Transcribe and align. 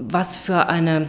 was 0.00 0.36
für 0.36 0.68
eine 0.68 1.08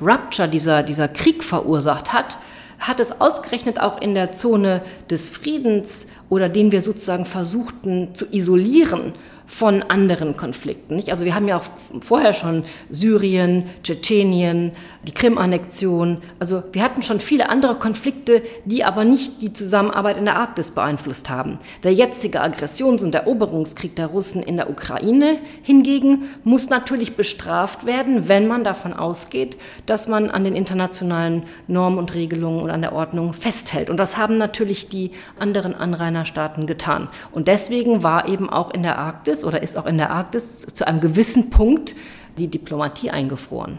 Rupture 0.00 0.48
dieser, 0.48 0.82
dieser 0.82 1.08
Krieg 1.08 1.42
verursacht 1.42 2.12
hat, 2.12 2.38
hat 2.78 3.00
es 3.00 3.20
ausgerechnet 3.20 3.80
auch 3.80 4.00
in 4.00 4.14
der 4.14 4.32
Zone 4.32 4.82
des 5.10 5.28
Friedens 5.28 6.08
oder 6.28 6.48
den 6.48 6.72
wir 6.72 6.82
sozusagen 6.82 7.24
versuchten 7.24 8.14
zu 8.14 8.26
isolieren 8.32 9.12
von 9.52 9.82
anderen 9.82 10.34
Konflikten. 10.34 10.96
Nicht? 10.96 11.10
Also 11.10 11.26
wir 11.26 11.34
haben 11.34 11.46
ja 11.46 11.58
auch 11.58 11.64
vorher 12.00 12.32
schon 12.32 12.64
Syrien, 12.88 13.64
Tschetschenien, 13.82 14.72
die 15.06 15.12
Krim-Annexion. 15.12 16.22
Also 16.38 16.62
wir 16.72 16.82
hatten 16.82 17.02
schon 17.02 17.20
viele 17.20 17.50
andere 17.50 17.74
Konflikte, 17.74 18.42
die 18.64 18.82
aber 18.82 19.04
nicht 19.04 19.42
die 19.42 19.52
Zusammenarbeit 19.52 20.16
in 20.16 20.24
der 20.24 20.36
Arktis 20.36 20.70
beeinflusst 20.70 21.28
haben. 21.28 21.58
Der 21.84 21.92
jetzige 21.92 22.40
Aggressions- 22.40 23.02
und 23.02 23.14
Eroberungskrieg 23.14 23.94
der 23.94 24.06
Russen 24.06 24.42
in 24.42 24.56
der 24.56 24.70
Ukraine 24.70 25.36
hingegen 25.62 26.30
muss 26.44 26.70
natürlich 26.70 27.14
bestraft 27.14 27.84
werden, 27.84 28.28
wenn 28.28 28.48
man 28.48 28.64
davon 28.64 28.94
ausgeht, 28.94 29.58
dass 29.84 30.08
man 30.08 30.30
an 30.30 30.44
den 30.44 30.56
internationalen 30.56 31.42
Normen 31.66 31.98
und 31.98 32.14
Regelungen 32.14 32.62
und 32.62 32.70
an 32.70 32.80
der 32.80 32.94
Ordnung 32.94 33.34
festhält. 33.34 33.90
Und 33.90 33.98
das 33.98 34.16
haben 34.16 34.36
natürlich 34.36 34.88
die 34.88 35.10
anderen 35.38 35.74
Anrainerstaaten 35.74 36.66
getan. 36.66 37.08
Und 37.32 37.48
deswegen 37.48 38.02
war 38.02 38.28
eben 38.28 38.48
auch 38.48 38.72
in 38.72 38.82
der 38.82 38.98
Arktis 38.98 39.41
oder 39.44 39.62
ist 39.62 39.76
auch 39.76 39.86
in 39.86 39.98
der 39.98 40.10
Arktis 40.10 40.60
zu 40.60 40.86
einem 40.86 41.00
gewissen 41.00 41.50
Punkt 41.50 41.94
die 42.38 42.48
Diplomatie 42.48 43.10
eingefroren. 43.10 43.78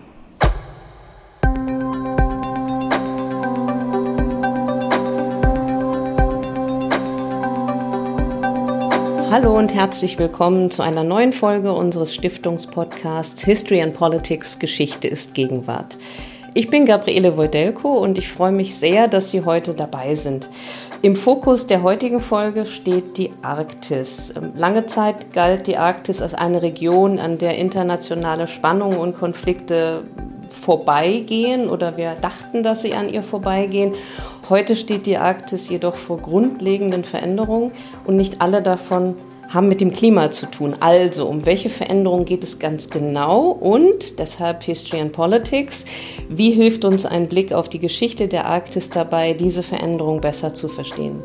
Hallo 9.34 9.58
und 9.58 9.74
herzlich 9.74 10.20
willkommen 10.20 10.70
zu 10.70 10.84
einer 10.84 11.04
neuen 11.04 11.34
Folge 11.34 11.74
unseres 11.74 12.14
Stiftungspodcasts 12.14 13.44
History 13.44 13.82
and 13.82 13.96
Politics 13.96 14.60
Geschichte 14.60 15.08
ist 15.08 15.34
Gegenwart. 15.34 15.98
Ich 16.56 16.70
bin 16.70 16.86
Gabriele 16.86 17.36
Wojdelko 17.36 17.98
und 17.98 18.20
ich 18.20 18.32
freue 18.32 18.52
mich 18.52 18.76
sehr, 18.78 19.08
dass 19.08 19.32
Sie 19.32 19.44
heute 19.44 19.74
dabei 19.74 20.14
sind. 20.14 20.50
Im 21.02 21.16
Fokus 21.16 21.66
der 21.66 21.82
heutigen 21.82 22.20
Folge 22.20 22.68
steht 22.68 23.18
die 23.18 23.32
Arktis. 23.42 24.36
Lange 24.56 24.86
Zeit 24.86 25.34
galt 25.34 25.66
die 25.66 25.78
Arktis 25.78 26.22
als 26.22 26.36
eine 26.36 26.62
Region, 26.62 27.18
an 27.18 27.40
der 27.40 27.58
internationale 27.58 28.48
Spannungen 28.48 29.00
und 29.00 29.16
Konflikte 29.16 30.04
vorbeigehen 30.52 31.70
oder 31.70 31.98
wir 31.98 32.14
dachten, 32.22 32.62
dass 32.62 32.84
sie 32.84 32.94
an 32.94 33.10
ihr 33.10 33.24
vorbeigehen. 33.24 33.96
Heute 34.48 34.76
steht 34.76 35.08
die 35.08 35.18
Arktis 35.18 35.70
jedoch 35.70 35.96
vor 35.96 36.20
grundlegenden 36.20 37.04
Veränderungen 37.04 37.72
und 38.06 38.16
nicht 38.16 38.42
alle 38.42 38.62
davon 38.62 39.18
haben 39.54 39.68
mit 39.68 39.82
dem 39.82 39.94
Klima 39.94 40.32
zu 40.32 40.48
tun. 40.48 40.76
Also, 40.80 41.28
um 41.28 41.46
welche 41.46 41.70
Veränderungen 41.70 42.26
geht 42.26 42.44
es 42.44 42.60
ganz 42.60 42.90
genau 42.90 43.50
und 43.50 44.20
deshalb 44.20 44.64
History 44.64 45.02
and 45.02 45.12
Politics. 45.12 45.86
Wie 46.30 46.52
hilft 46.52 46.86
uns 46.86 47.06
ein 47.06 47.28
Blick 47.28 47.54
auf 47.54 47.70
die 47.70 47.80
Geschichte 47.80 48.28
der 48.28 48.46
Arktis 48.46 48.90
dabei, 48.90 49.34
diese 49.34 49.64
Veränderung 49.64 50.22
besser 50.22 50.54
zu 50.54 50.68
verstehen? 50.68 51.24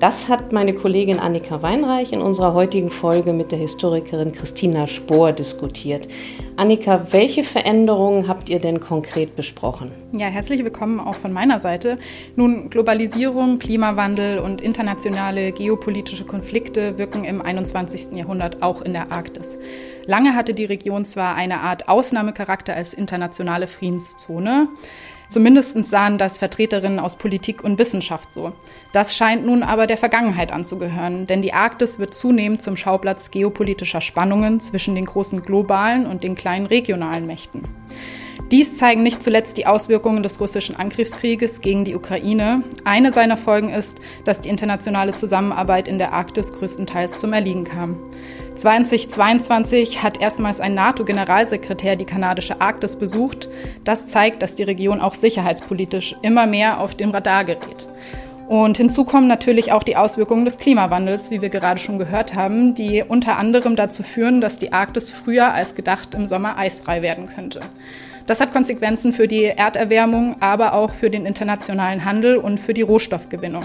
Das 0.00 0.28
hat 0.28 0.52
meine 0.52 0.74
Kollegin 0.74 1.20
Annika 1.20 1.62
Weinreich 1.62 2.12
in 2.12 2.20
unserer 2.20 2.52
heutigen 2.52 2.90
Folge 2.90 3.32
mit 3.32 3.52
der 3.52 3.60
Historikerin 3.60 4.32
Christina 4.32 4.88
Spohr 4.88 5.32
diskutiert. 5.32 6.08
Annika, 6.56 7.06
welche 7.12 7.44
Veränderungen 7.44 8.26
habt 8.26 8.48
ihr 8.48 8.58
denn 8.58 8.80
konkret 8.80 9.36
besprochen? 9.36 9.92
Ja, 10.12 10.26
herzlich 10.26 10.64
willkommen 10.64 10.98
auch 10.98 11.14
von 11.14 11.32
meiner 11.32 11.60
Seite. 11.60 11.96
Nun, 12.34 12.70
Globalisierung, 12.70 13.60
Klimawandel 13.60 14.40
und 14.40 14.60
internationale 14.60 15.52
geopolitische 15.52 16.24
Konflikte 16.24 16.98
wirken 16.98 17.24
im 17.24 17.40
21. 17.40 18.16
Jahrhundert 18.16 18.62
auch 18.62 18.82
in 18.82 18.94
der 18.94 19.12
Arktis. 19.12 19.58
Lange 20.06 20.34
hatte 20.34 20.54
die 20.54 20.64
Region 20.64 21.04
zwar 21.04 21.34
eine 21.36 21.60
Art 21.60 21.88
Ausnahmecharakter 21.88 22.74
als 22.74 22.94
internationale 22.94 23.68
Friedenszone, 23.68 24.68
Zumindest 25.34 25.84
sahen 25.84 26.16
das 26.16 26.38
Vertreterinnen 26.38 27.00
aus 27.00 27.16
Politik 27.16 27.64
und 27.64 27.80
Wissenschaft 27.80 28.30
so. 28.30 28.52
Das 28.92 29.16
scheint 29.16 29.44
nun 29.44 29.64
aber 29.64 29.88
der 29.88 29.96
Vergangenheit 29.96 30.52
anzugehören, 30.52 31.26
denn 31.26 31.42
die 31.42 31.52
Arktis 31.52 31.98
wird 31.98 32.14
zunehmend 32.14 32.62
zum 32.62 32.76
Schauplatz 32.76 33.32
geopolitischer 33.32 34.00
Spannungen 34.00 34.60
zwischen 34.60 34.94
den 34.94 35.06
großen 35.06 35.42
globalen 35.42 36.06
und 36.06 36.22
den 36.22 36.36
kleinen 36.36 36.66
regionalen 36.66 37.26
Mächten. 37.26 37.62
Dies 38.52 38.76
zeigen 38.76 39.02
nicht 39.02 39.24
zuletzt 39.24 39.56
die 39.56 39.66
Auswirkungen 39.66 40.22
des 40.22 40.40
russischen 40.40 40.76
Angriffskrieges 40.76 41.60
gegen 41.60 41.84
die 41.84 41.96
Ukraine. 41.96 42.62
Eine 42.84 43.10
seiner 43.10 43.36
Folgen 43.36 43.70
ist, 43.70 43.98
dass 44.24 44.40
die 44.40 44.50
internationale 44.50 45.14
Zusammenarbeit 45.14 45.88
in 45.88 45.98
der 45.98 46.12
Arktis 46.12 46.52
größtenteils 46.52 47.18
zum 47.18 47.32
Erliegen 47.32 47.64
kam. 47.64 47.96
2022 48.56 50.02
hat 50.02 50.20
erstmals 50.20 50.60
ein 50.60 50.74
NATO-Generalsekretär 50.74 51.96
die 51.96 52.04
kanadische 52.04 52.60
Arktis 52.60 52.96
besucht. 52.96 53.48
Das 53.82 54.06
zeigt, 54.06 54.42
dass 54.42 54.54
die 54.54 54.62
Region 54.62 55.00
auch 55.00 55.14
sicherheitspolitisch 55.14 56.14
immer 56.22 56.46
mehr 56.46 56.80
auf 56.80 56.94
dem 56.94 57.10
Radar 57.10 57.44
gerät. 57.44 57.88
Und 58.46 58.76
hinzu 58.76 59.04
kommen 59.04 59.26
natürlich 59.26 59.72
auch 59.72 59.82
die 59.82 59.96
Auswirkungen 59.96 60.44
des 60.44 60.58
Klimawandels, 60.58 61.30
wie 61.30 61.42
wir 61.42 61.48
gerade 61.48 61.80
schon 61.80 61.98
gehört 61.98 62.34
haben, 62.34 62.74
die 62.74 63.02
unter 63.06 63.38
anderem 63.38 63.74
dazu 63.74 64.02
führen, 64.02 64.40
dass 64.40 64.58
die 64.58 64.72
Arktis 64.72 65.10
früher 65.10 65.52
als 65.52 65.74
gedacht 65.74 66.14
im 66.14 66.28
Sommer 66.28 66.58
eisfrei 66.58 67.02
werden 67.02 67.26
könnte. 67.26 67.60
Das 68.26 68.40
hat 68.40 68.52
Konsequenzen 68.52 69.12
für 69.12 69.28
die 69.28 69.44
Erderwärmung, 69.44 70.36
aber 70.40 70.74
auch 70.74 70.92
für 70.92 71.10
den 71.10 71.26
internationalen 71.26 72.04
Handel 72.04 72.36
und 72.36 72.60
für 72.60 72.74
die 72.74 72.82
Rohstoffgewinnung. 72.82 73.64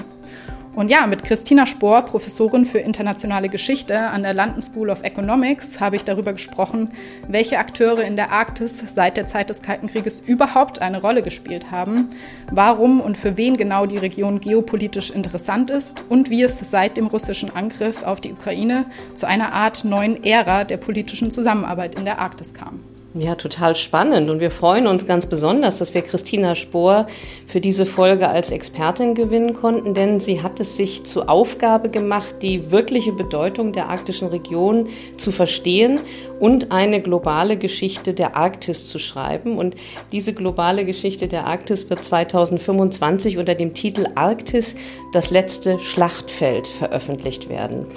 Und 0.75 0.91
ja, 0.91 1.07
mit 1.07 1.23
Christina 1.23 1.65
Spohr, 1.65 2.03
Professorin 2.03 2.65
für 2.65 2.79
internationale 2.79 3.49
Geschichte 3.49 3.99
an 3.99 4.23
der 4.23 4.33
London 4.33 4.61
School 4.61 4.89
of 4.89 5.03
Economics, 5.03 5.79
habe 5.79 5.95
ich 5.95 6.03
darüber 6.03 6.31
gesprochen, 6.31 6.89
welche 7.27 7.57
Akteure 7.57 8.03
in 8.03 8.15
der 8.15 8.31
Arktis 8.31 8.83
seit 8.87 9.17
der 9.17 9.25
Zeit 9.25 9.49
des 9.49 9.61
Kalten 9.61 9.87
Krieges 9.87 10.21
überhaupt 10.25 10.81
eine 10.81 11.01
Rolle 11.01 11.23
gespielt 11.23 11.71
haben, 11.71 12.09
warum 12.51 13.01
und 13.01 13.17
für 13.17 13.35
wen 13.35 13.57
genau 13.57 13.87
die 13.87 13.97
Region 13.97 14.39
geopolitisch 14.39 15.09
interessant 15.09 15.71
ist 15.71 16.03
und 16.07 16.29
wie 16.29 16.43
es 16.43 16.59
seit 16.59 16.97
dem 16.97 17.07
russischen 17.07 17.55
Angriff 17.55 18.03
auf 18.03 18.21
die 18.21 18.31
Ukraine 18.31 18.85
zu 19.15 19.27
einer 19.27 19.53
Art 19.53 19.83
neuen 19.83 20.23
Ära 20.23 20.63
der 20.63 20.77
politischen 20.77 21.31
Zusammenarbeit 21.31 21.95
in 21.95 22.05
der 22.05 22.19
Arktis 22.19 22.53
kam. 22.53 22.79
Ja, 23.15 23.33
total 23.33 23.75
spannend. 23.75 24.29
Und 24.29 24.39
wir 24.39 24.51
freuen 24.51 24.85
uns 24.85 25.07
ganz 25.07 25.25
besonders, 25.25 25.79
dass 25.79 25.95
wir 25.95 26.03
Christina 26.03 26.53
Spohr 26.53 27.07
für 27.47 27.59
diese 27.59 27.87
Folge 27.87 28.29
als 28.29 28.51
Expertin 28.51 29.15
gewinnen 29.15 29.53
konnten, 29.53 29.95
denn 29.95 30.19
sie 30.19 30.43
hat 30.43 30.59
es 30.59 30.75
sich 30.75 31.05
zur 31.05 31.27
Aufgabe 31.27 31.89
gemacht, 31.89 32.35
die 32.43 32.69
wirkliche 32.69 33.11
Bedeutung 33.11 33.71
der 33.71 33.89
arktischen 33.89 34.27
Region 34.27 34.89
zu 35.17 35.31
verstehen 35.31 36.01
und 36.39 36.71
eine 36.71 37.01
globale 37.01 37.57
Geschichte 37.57 38.13
der 38.13 38.35
Arktis 38.35 38.85
zu 38.85 38.99
schreiben. 38.99 39.57
Und 39.57 39.75
diese 40.11 40.33
globale 40.33 40.85
Geschichte 40.85 41.27
der 41.27 41.47
Arktis 41.47 41.89
wird 41.89 42.03
2025 42.03 43.39
unter 43.39 43.55
dem 43.55 43.73
Titel 43.73 44.05
Arktis 44.13 44.75
das 45.13 45.31
letzte 45.31 45.79
Schlachtfeld 45.79 46.67
veröffentlicht 46.67 47.49
werden. 47.49 47.87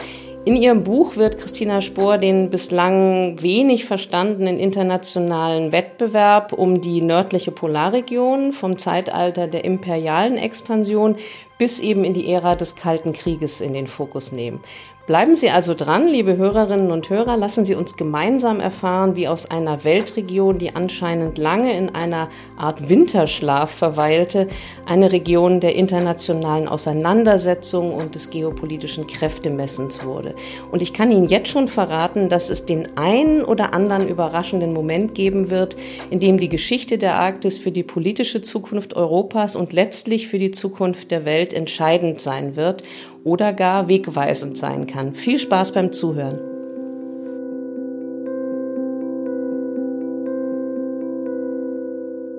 In 0.44 0.56
ihrem 0.56 0.82
Buch 0.82 1.14
wird 1.14 1.38
Christina 1.38 1.80
Spohr 1.80 2.18
den 2.18 2.50
bislang 2.50 3.40
wenig 3.40 3.84
verstandenen 3.84 4.58
internationalen 4.58 5.70
Wettbewerb 5.70 6.52
um 6.52 6.80
die 6.80 7.00
nördliche 7.00 7.52
Polarregion 7.52 8.52
vom 8.52 8.76
Zeitalter 8.76 9.46
der 9.46 9.64
imperialen 9.64 10.36
Expansion 10.36 11.14
bis 11.58 11.78
eben 11.78 12.02
in 12.02 12.12
die 12.12 12.28
Ära 12.28 12.56
des 12.56 12.74
Kalten 12.74 13.12
Krieges 13.12 13.60
in 13.60 13.72
den 13.72 13.86
Fokus 13.86 14.32
nehmen. 14.32 14.58
Bleiben 15.04 15.34
Sie 15.34 15.50
also 15.50 15.74
dran, 15.74 16.06
liebe 16.06 16.36
Hörerinnen 16.36 16.92
und 16.92 17.10
Hörer. 17.10 17.36
Lassen 17.36 17.64
Sie 17.64 17.74
uns 17.74 17.96
gemeinsam 17.96 18.60
erfahren, 18.60 19.16
wie 19.16 19.26
aus 19.26 19.50
einer 19.50 19.82
Weltregion, 19.82 20.58
die 20.58 20.76
anscheinend 20.76 21.38
lange 21.38 21.76
in 21.76 21.92
einer 21.92 22.28
Art 22.56 22.88
Winterschlaf 22.88 23.68
verweilte, 23.72 24.46
eine 24.86 25.10
Region 25.10 25.58
der 25.58 25.74
internationalen 25.74 26.68
Auseinandersetzung 26.68 27.92
und 27.92 28.14
des 28.14 28.30
geopolitischen 28.30 29.08
Kräftemessens 29.08 30.04
wurde. 30.04 30.36
Und 30.70 30.82
ich 30.82 30.92
kann 30.92 31.10
Ihnen 31.10 31.26
jetzt 31.26 31.48
schon 31.48 31.66
verraten, 31.66 32.28
dass 32.28 32.48
es 32.48 32.64
den 32.64 32.96
einen 32.96 33.44
oder 33.44 33.74
anderen 33.74 34.06
überraschenden 34.06 34.72
Moment 34.72 35.16
geben 35.16 35.50
wird, 35.50 35.76
in 36.10 36.20
dem 36.20 36.38
die 36.38 36.48
Geschichte 36.48 36.96
der 36.96 37.16
Arktis 37.16 37.58
für 37.58 37.72
die 37.72 37.82
politische 37.82 38.40
Zukunft 38.40 38.94
Europas 38.94 39.56
und 39.56 39.72
letztlich 39.72 40.28
für 40.28 40.38
die 40.38 40.52
Zukunft 40.52 41.10
der 41.10 41.24
Welt 41.24 41.52
entscheidend 41.52 42.20
sein 42.20 42.54
wird 42.54 42.84
oder 43.24 43.52
gar 43.52 43.88
wegweisend 43.88 44.56
sein 44.56 44.86
kann. 44.86 45.12
Viel 45.12 45.38
Spaß 45.38 45.72
beim 45.72 45.92
Zuhören. 45.92 46.40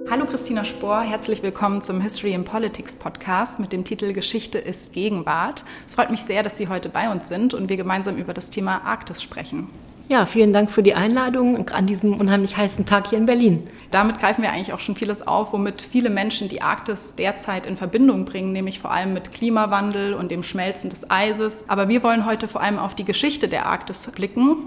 Hallo 0.10 0.26
Christina 0.26 0.64
Spohr, 0.64 1.02
herzlich 1.02 1.42
willkommen 1.42 1.82
zum 1.82 2.00
History 2.00 2.36
and 2.36 2.46
Politics 2.46 2.96
Podcast 2.96 3.60
mit 3.60 3.74
dem 3.74 3.84
Titel 3.84 4.14
Geschichte 4.14 4.60
ist 4.60 4.94
Gegenwart. 4.94 5.66
Es 5.88 5.96
freut 5.96 6.12
mich 6.12 6.22
sehr, 6.22 6.44
dass 6.44 6.58
Sie 6.58 6.68
heute 6.68 6.90
bei 6.90 7.10
uns 7.10 7.28
sind 7.28 7.56
und 7.56 7.68
wir 7.68 7.78
gemeinsam 7.78 8.18
über 8.18 8.34
das 8.34 8.52
Thema 8.52 8.84
Arktis 8.86 9.24
sprechen. 9.24 9.70
Ja, 10.10 10.26
vielen 10.26 10.52
Dank 10.52 10.70
für 10.70 10.84
die 10.84 10.96
Einladung 10.96 11.70
an 11.70 11.86
diesem 11.86 12.20
unheimlich 12.20 12.58
heißen 12.58 12.86
Tag 12.86 13.08
hier 13.08 13.18
in 13.18 13.26
Berlin. 13.26 13.64
Damit 13.90 14.20
greifen 14.20 14.42
wir 14.42 14.52
eigentlich 14.52 14.74
auch 14.74 14.82
schon 14.82 14.98
vieles 14.98 15.26
auf, 15.26 15.54
womit 15.54 15.82
viele 15.82 16.10
Menschen 16.10 16.50
die 16.50 16.62
Arktis 16.62 17.16
derzeit 17.16 17.66
in 17.66 17.78
Verbindung 17.78 18.26
bringen, 18.26 18.52
nämlich 18.52 18.80
vor 18.80 18.92
allem 18.92 19.14
mit 19.14 19.32
Klimawandel 19.32 20.14
und 20.14 20.30
dem 20.30 20.44
Schmelzen 20.44 20.90
des 20.90 21.10
Eises. 21.10 21.70
Aber 21.70 21.88
wir 21.88 22.04
wollen 22.04 22.26
heute 22.26 22.50
vor 22.50 22.62
allem 22.62 22.80
auf 22.80 22.96
die 22.96 23.06
Geschichte 23.06 23.48
der 23.48 23.66
Arktis 23.66 24.06
blicken 24.14 24.58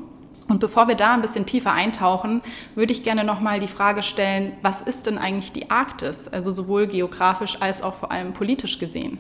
Und 0.49 0.61
bevor 0.61 0.89
wir 0.89 0.95
da 0.95 1.13
ein 1.13 1.23
bisschen 1.23 1.45
tiefer 1.45 1.73
eintauchen, 1.73 2.41
würde 2.75 2.93
ich 2.93 3.03
gerne 3.03 3.23
nochmal 3.23 3.61
die 3.61 3.69
Frage 3.69 4.03
stellen, 4.03 4.53
was 4.63 4.81
ist 4.81 5.07
denn 5.07 5.19
eigentlich 5.19 5.53
die 5.53 5.71
Arktis, 5.71 6.29
also 6.29 6.51
sowohl 6.51 6.87
geografisch 6.87 7.59
als 7.61 7.83
auch 7.83 7.95
vor 7.95 8.11
allem 8.11 8.33
politisch 8.33 8.79
gesehen? 8.79 9.19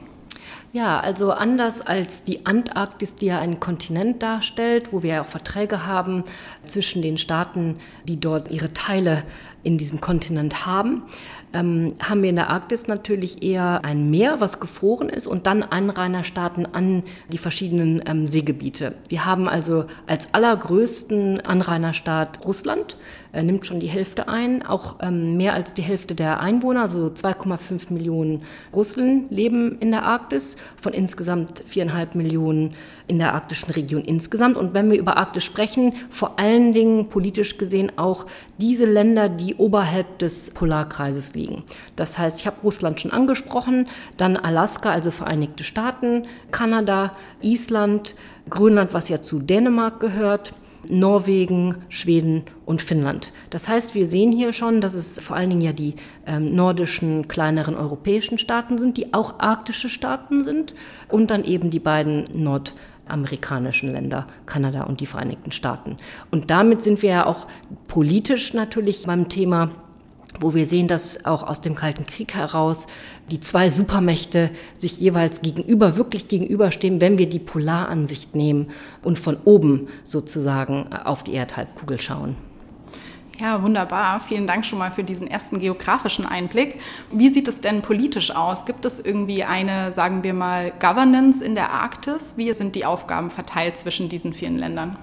Ja, 0.73 1.01
also 1.01 1.33
anders 1.33 1.81
als 1.81 2.25
die 2.25 2.45
Antarktis, 2.45 3.15
die 3.15 3.27
ja 3.27 3.39
einen 3.39 3.61
Kontinent 3.61 4.23
darstellt, 4.23 4.93
wo 4.93 5.03
wir 5.03 5.15
ja 5.15 5.21
auch 5.23 5.27
Verträge 5.27 5.87
haben 5.87 6.25
zwischen 6.67 7.01
den 7.03 7.19
Staaten, 7.19 7.79
die 8.05 8.21
dort 8.21 8.51
ihre 8.51 8.73
Teile 8.73 9.23
in 9.67 9.79
diesem 9.79 10.01
Kontinent 10.01 10.65
haben, 10.65 11.03
ähm, 11.53 11.95
haben 12.01 12.23
wir 12.23 12.31
in 12.31 12.37
der 12.37 12.51
Arktis 12.51 12.87
natürlich 12.87 13.43
eher 13.43 13.85
ein 13.85 14.11
Meer, 14.11 14.41
was 14.41 14.61
gefroren 14.61 15.09
ist 15.09 15.27
und 15.27 15.47
dann 15.47 15.63
Anrainerstaaten 15.63 16.67
an 16.67 17.03
die 17.33 17.39
verschiedenen 17.39 18.03
ähm, 18.07 18.27
Seegebiete. 18.27 18.95
Wir 19.09 19.25
haben 19.25 19.49
also 19.49 19.87
als 20.07 20.33
allergrößten 20.33 21.41
Anrainerstaat 21.41 22.47
Russland, 22.47 22.97
äh, 23.33 23.43
nimmt 23.43 23.67
schon 23.67 23.81
die 23.81 23.89
Hälfte 23.89 24.29
ein, 24.29 24.65
auch 24.65 24.97
ähm, 25.03 25.37
mehr 25.37 25.55
als 25.55 25.75
die 25.75 25.83
Hälfte 25.83 26.15
der 26.15 26.41
Einwohner, 26.41 26.83
also 26.83 27.09
2,5 27.09 27.93
Millionen 27.93 28.43
Russen 28.75 29.27
leben 29.31 29.79
in 29.81 29.91
der 29.91 30.05
Arktis, 30.05 30.57
von 30.81 30.93
insgesamt 30.93 31.63
viereinhalb 31.67 32.15
Millionen 32.15 32.75
in 33.09 33.19
der 33.19 33.35
arktischen 33.35 33.73
Region 33.73 34.03
insgesamt. 34.03 34.57
Und 34.57 34.75
wenn 34.75 34.91
wir 34.91 34.99
über 34.99 35.17
Arktis 35.17 35.45
sprechen, 35.45 35.95
vor 36.09 36.39
allen 36.39 36.73
Dingen 36.73 37.09
politisch 37.09 37.59
gesehen 37.59 37.93
auch 37.97 38.27
diese 38.59 38.87
Länder, 38.87 39.29
die 39.29 39.56
oberhalb 39.59 40.19
des 40.19 40.51
Polarkreises 40.51 41.35
liegen. 41.35 41.65
Das 41.97 42.19
heißt, 42.19 42.41
ich 42.41 42.47
habe 42.47 42.57
Russland 42.63 43.01
schon 43.01 43.13
angesprochen, 43.13 43.87
dann 44.17 44.37
Alaska, 44.37 44.91
also 44.91 45.11
Vereinigte 45.11 45.65
Staaten, 45.65 46.25
Kanada, 46.51 47.17
Island, 47.41 48.15
Grönland, 48.49 48.95
was 48.95 49.09
ja 49.09 49.23
zu 49.23 49.39
Dänemark 49.39 50.01
gehört, 50.01 50.53
Norwegen, 50.89 51.77
Schweden 51.89 52.45
und 52.65 52.81
Finnland. 52.81 53.33
Das 53.51 53.69
heißt, 53.69 53.95
wir 53.95 54.07
sehen 54.07 54.33
hier 54.33 54.53
schon, 54.53 54.81
dass 54.81 54.95
es 54.95 55.19
vor 55.21 55.37
allen 55.37 55.51
Dingen 55.51 55.63
ja 55.63 55.73
die 55.73 55.95
ähm, 56.27 56.55
nordischen, 56.55 57.29
kleineren 57.29 57.75
europäischen 57.75 58.39
Staaten 58.39 58.79
sind, 58.79 58.97
die 58.97 59.13
auch 59.13 59.41
arktische 59.41 59.89
Staaten 59.89 60.43
sind 60.43 60.75
und 61.09 61.31
dann 61.31 61.45
eben 61.45 61.71
die 61.71 61.81
beiden 61.81 62.29
Nord- 62.33 62.75
amerikanischen 63.07 63.93
Länder, 63.93 64.27
Kanada 64.47 64.85
und 64.85 65.01
die 65.01 65.07
Vereinigten 65.07 65.53
Staaten. 65.53 65.97
Und 66.31 66.51
damit 66.51 66.83
sind 66.83 67.03
wir 67.03 67.11
ja 67.11 67.27
auch 67.27 67.47
politisch 67.89 68.55
natürlich 68.55 69.05
beim 69.07 69.29
Thema 69.29 69.71
wo 70.41 70.55
wir 70.55 70.67
sehen, 70.67 70.89
dass 70.89 71.25
auch 71.25 71.43
aus 71.43 71.61
dem 71.61 71.75
Kalten 71.75 72.07
Krieg 72.07 72.35
heraus 72.35 72.87
die 73.31 73.41
zwei 73.41 73.71
Supermächte 73.71 74.51
sich 74.79 75.01
jeweils 75.01 75.41
gegenüber, 75.41 75.97
wirklich 75.97 76.29
gegenüberstehen, 76.29 77.01
wenn 77.01 77.19
wir 77.19 77.29
die 77.29 77.39
Polaransicht 77.39 78.35
nehmen 78.35 78.69
und 79.03 79.19
von 79.19 79.37
oben 79.45 79.89
sozusagen 80.05 80.93
auf 80.93 81.23
die 81.23 81.33
Erdhalbkugel 81.33 81.99
schauen. 81.99 82.37
Ja, 83.39 83.63
wunderbar. 83.63 84.21
Vielen 84.21 84.47
Dank 84.47 84.65
schon 84.65 84.79
mal 84.79 84.91
für 84.91 85.05
diesen 85.05 85.29
ersten 85.29 85.61
geografischen 85.61 86.25
Einblick. 86.25 86.81
Wie 87.11 87.31
sieht 87.31 87.49
es 87.49 87.61
denn 87.61 87.83
politisch 87.83 88.35
aus? 88.35 88.65
Gibt 88.65 88.87
es 88.87 88.99
irgendwie 88.99 89.45
eine, 89.45 89.93
sagen 89.93 90.23
wir 90.25 90.33
mal, 90.33 90.73
Governance 90.81 91.45
in 91.45 91.55
der 91.55 91.71
Arktis? 91.71 92.39
Wie 92.39 92.51
sind 92.55 92.75
die 92.75 92.87
Aufgaben 92.87 93.31
verteilt 93.31 93.77
zwischen 93.77 94.09
diesen 94.09 94.33
vielen 94.33 94.57
Ländern? 94.57 94.97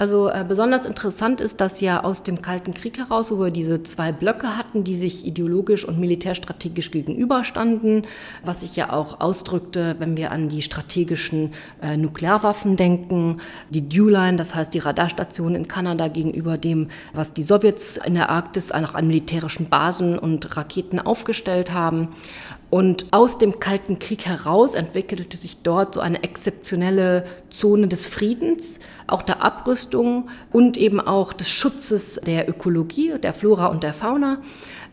Also 0.00 0.30
äh, 0.30 0.46
besonders 0.48 0.86
interessant 0.86 1.42
ist, 1.42 1.60
dass 1.60 1.82
ja 1.82 2.02
aus 2.02 2.22
dem 2.22 2.40
Kalten 2.40 2.72
Krieg 2.72 2.96
heraus, 2.96 3.30
wo 3.30 3.38
wir 3.38 3.50
diese 3.50 3.82
zwei 3.82 4.12
Blöcke 4.12 4.56
hatten, 4.56 4.82
die 4.82 4.96
sich 4.96 5.26
ideologisch 5.26 5.84
und 5.84 5.98
militärstrategisch 5.98 6.90
gegenüberstanden, 6.90 8.06
was 8.42 8.62
sich 8.62 8.76
ja 8.76 8.94
auch 8.94 9.20
ausdrückte, 9.20 9.96
wenn 9.98 10.16
wir 10.16 10.30
an 10.30 10.48
die 10.48 10.62
strategischen 10.62 11.52
äh, 11.82 11.98
Nuklearwaffen 11.98 12.78
denken, 12.78 13.42
die 13.68 13.86
Dewline, 13.86 14.38
das 14.38 14.54
heißt 14.54 14.72
die 14.72 14.78
Radarstation 14.78 15.54
in 15.54 15.68
Kanada 15.68 16.08
gegenüber 16.08 16.56
dem, 16.56 16.88
was 17.12 17.34
die 17.34 17.42
Sowjets 17.42 17.98
in 17.98 18.14
der 18.14 18.30
Arktis 18.30 18.72
auch 18.72 18.94
an 18.94 19.06
militärischen 19.06 19.68
Basen 19.68 20.18
und 20.18 20.56
Raketen 20.56 20.98
aufgestellt 20.98 21.72
haben. 21.72 22.08
Und 22.70 23.06
aus 23.10 23.36
dem 23.36 23.58
Kalten 23.58 23.98
Krieg 23.98 24.26
heraus 24.26 24.74
entwickelte 24.74 25.36
sich 25.36 25.62
dort 25.62 25.94
so 25.94 26.00
eine 26.00 26.22
exzeptionelle 26.22 27.24
Zone 27.50 27.88
des 27.88 28.06
Friedens, 28.06 28.78
auch 29.08 29.22
der 29.22 29.42
Abrüstung 29.42 30.28
und 30.52 30.76
eben 30.76 31.00
auch 31.00 31.32
des 31.32 31.50
Schutzes 31.50 32.20
der 32.24 32.48
Ökologie, 32.48 33.18
der 33.20 33.32
Flora 33.32 33.66
und 33.66 33.82
der 33.82 33.92
Fauna. 33.92 34.38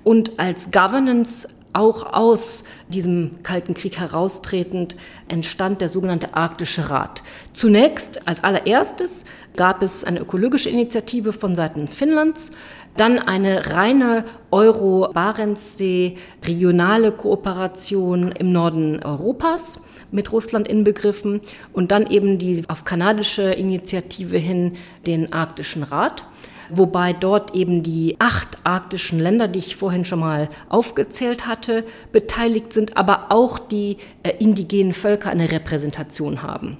Und 0.04 0.40
als 0.40 0.72
Governance 0.72 1.48
auch 1.74 2.12
aus 2.14 2.64
diesem 2.88 3.44
Kalten 3.44 3.76
Krieg 3.76 4.00
heraustretend 4.00 4.96
entstand 5.28 5.80
der 5.80 5.90
sogenannte 5.90 6.34
Arktische 6.34 6.90
Rat. 6.90 7.22
Zunächst, 7.54 8.28
als 8.28 8.44
allererstes, 8.44 9.26
gab 9.56 9.84
es 9.84 10.04
eine 10.04 10.22
ökologische 10.22 10.72
Initiative 10.72 11.34
von 11.34 11.56
seitens 11.56 11.94
Finnlands, 11.94 12.52
dann 13.00 13.20
eine 13.20 13.74
reine 13.74 14.26
Euro-Barentssee 14.52 16.16
regionale 16.46 17.12
Kooperation 17.12 18.32
im 18.32 18.52
Norden 18.52 19.02
Europas 19.04 19.82
mit 20.12 20.32
Russland 20.32 20.68
inbegriffen 20.68 21.42
und 21.74 21.92
dann 21.92 22.08
eben 22.08 22.38
die 22.38 22.64
auf 22.68 22.84
kanadische 22.84 23.44
Initiative 23.44 24.38
hin 24.38 24.74
den 25.06 25.34
Arktischen 25.34 25.84
Rat 25.84 26.24
wobei 26.70 27.14
dort 27.14 27.56
eben 27.56 27.84
die 27.84 28.16
acht 28.20 28.58
arktischen 28.64 29.20
Länder, 29.20 29.48
die 29.48 29.60
ich 29.60 29.76
vorhin 29.76 30.06
schon 30.06 30.20
mal 30.20 30.50
aufgezählt 30.70 31.48
hatte, 31.48 31.84
beteiligt 32.12 32.74
sind, 32.74 32.98
aber 32.98 33.28
auch 33.32 33.60
die 33.60 33.98
äh, 34.24 34.34
indigenen 34.40 34.94
Völker 34.94 35.30
eine 35.30 35.52
Repräsentation 35.52 36.42
haben. 36.42 36.78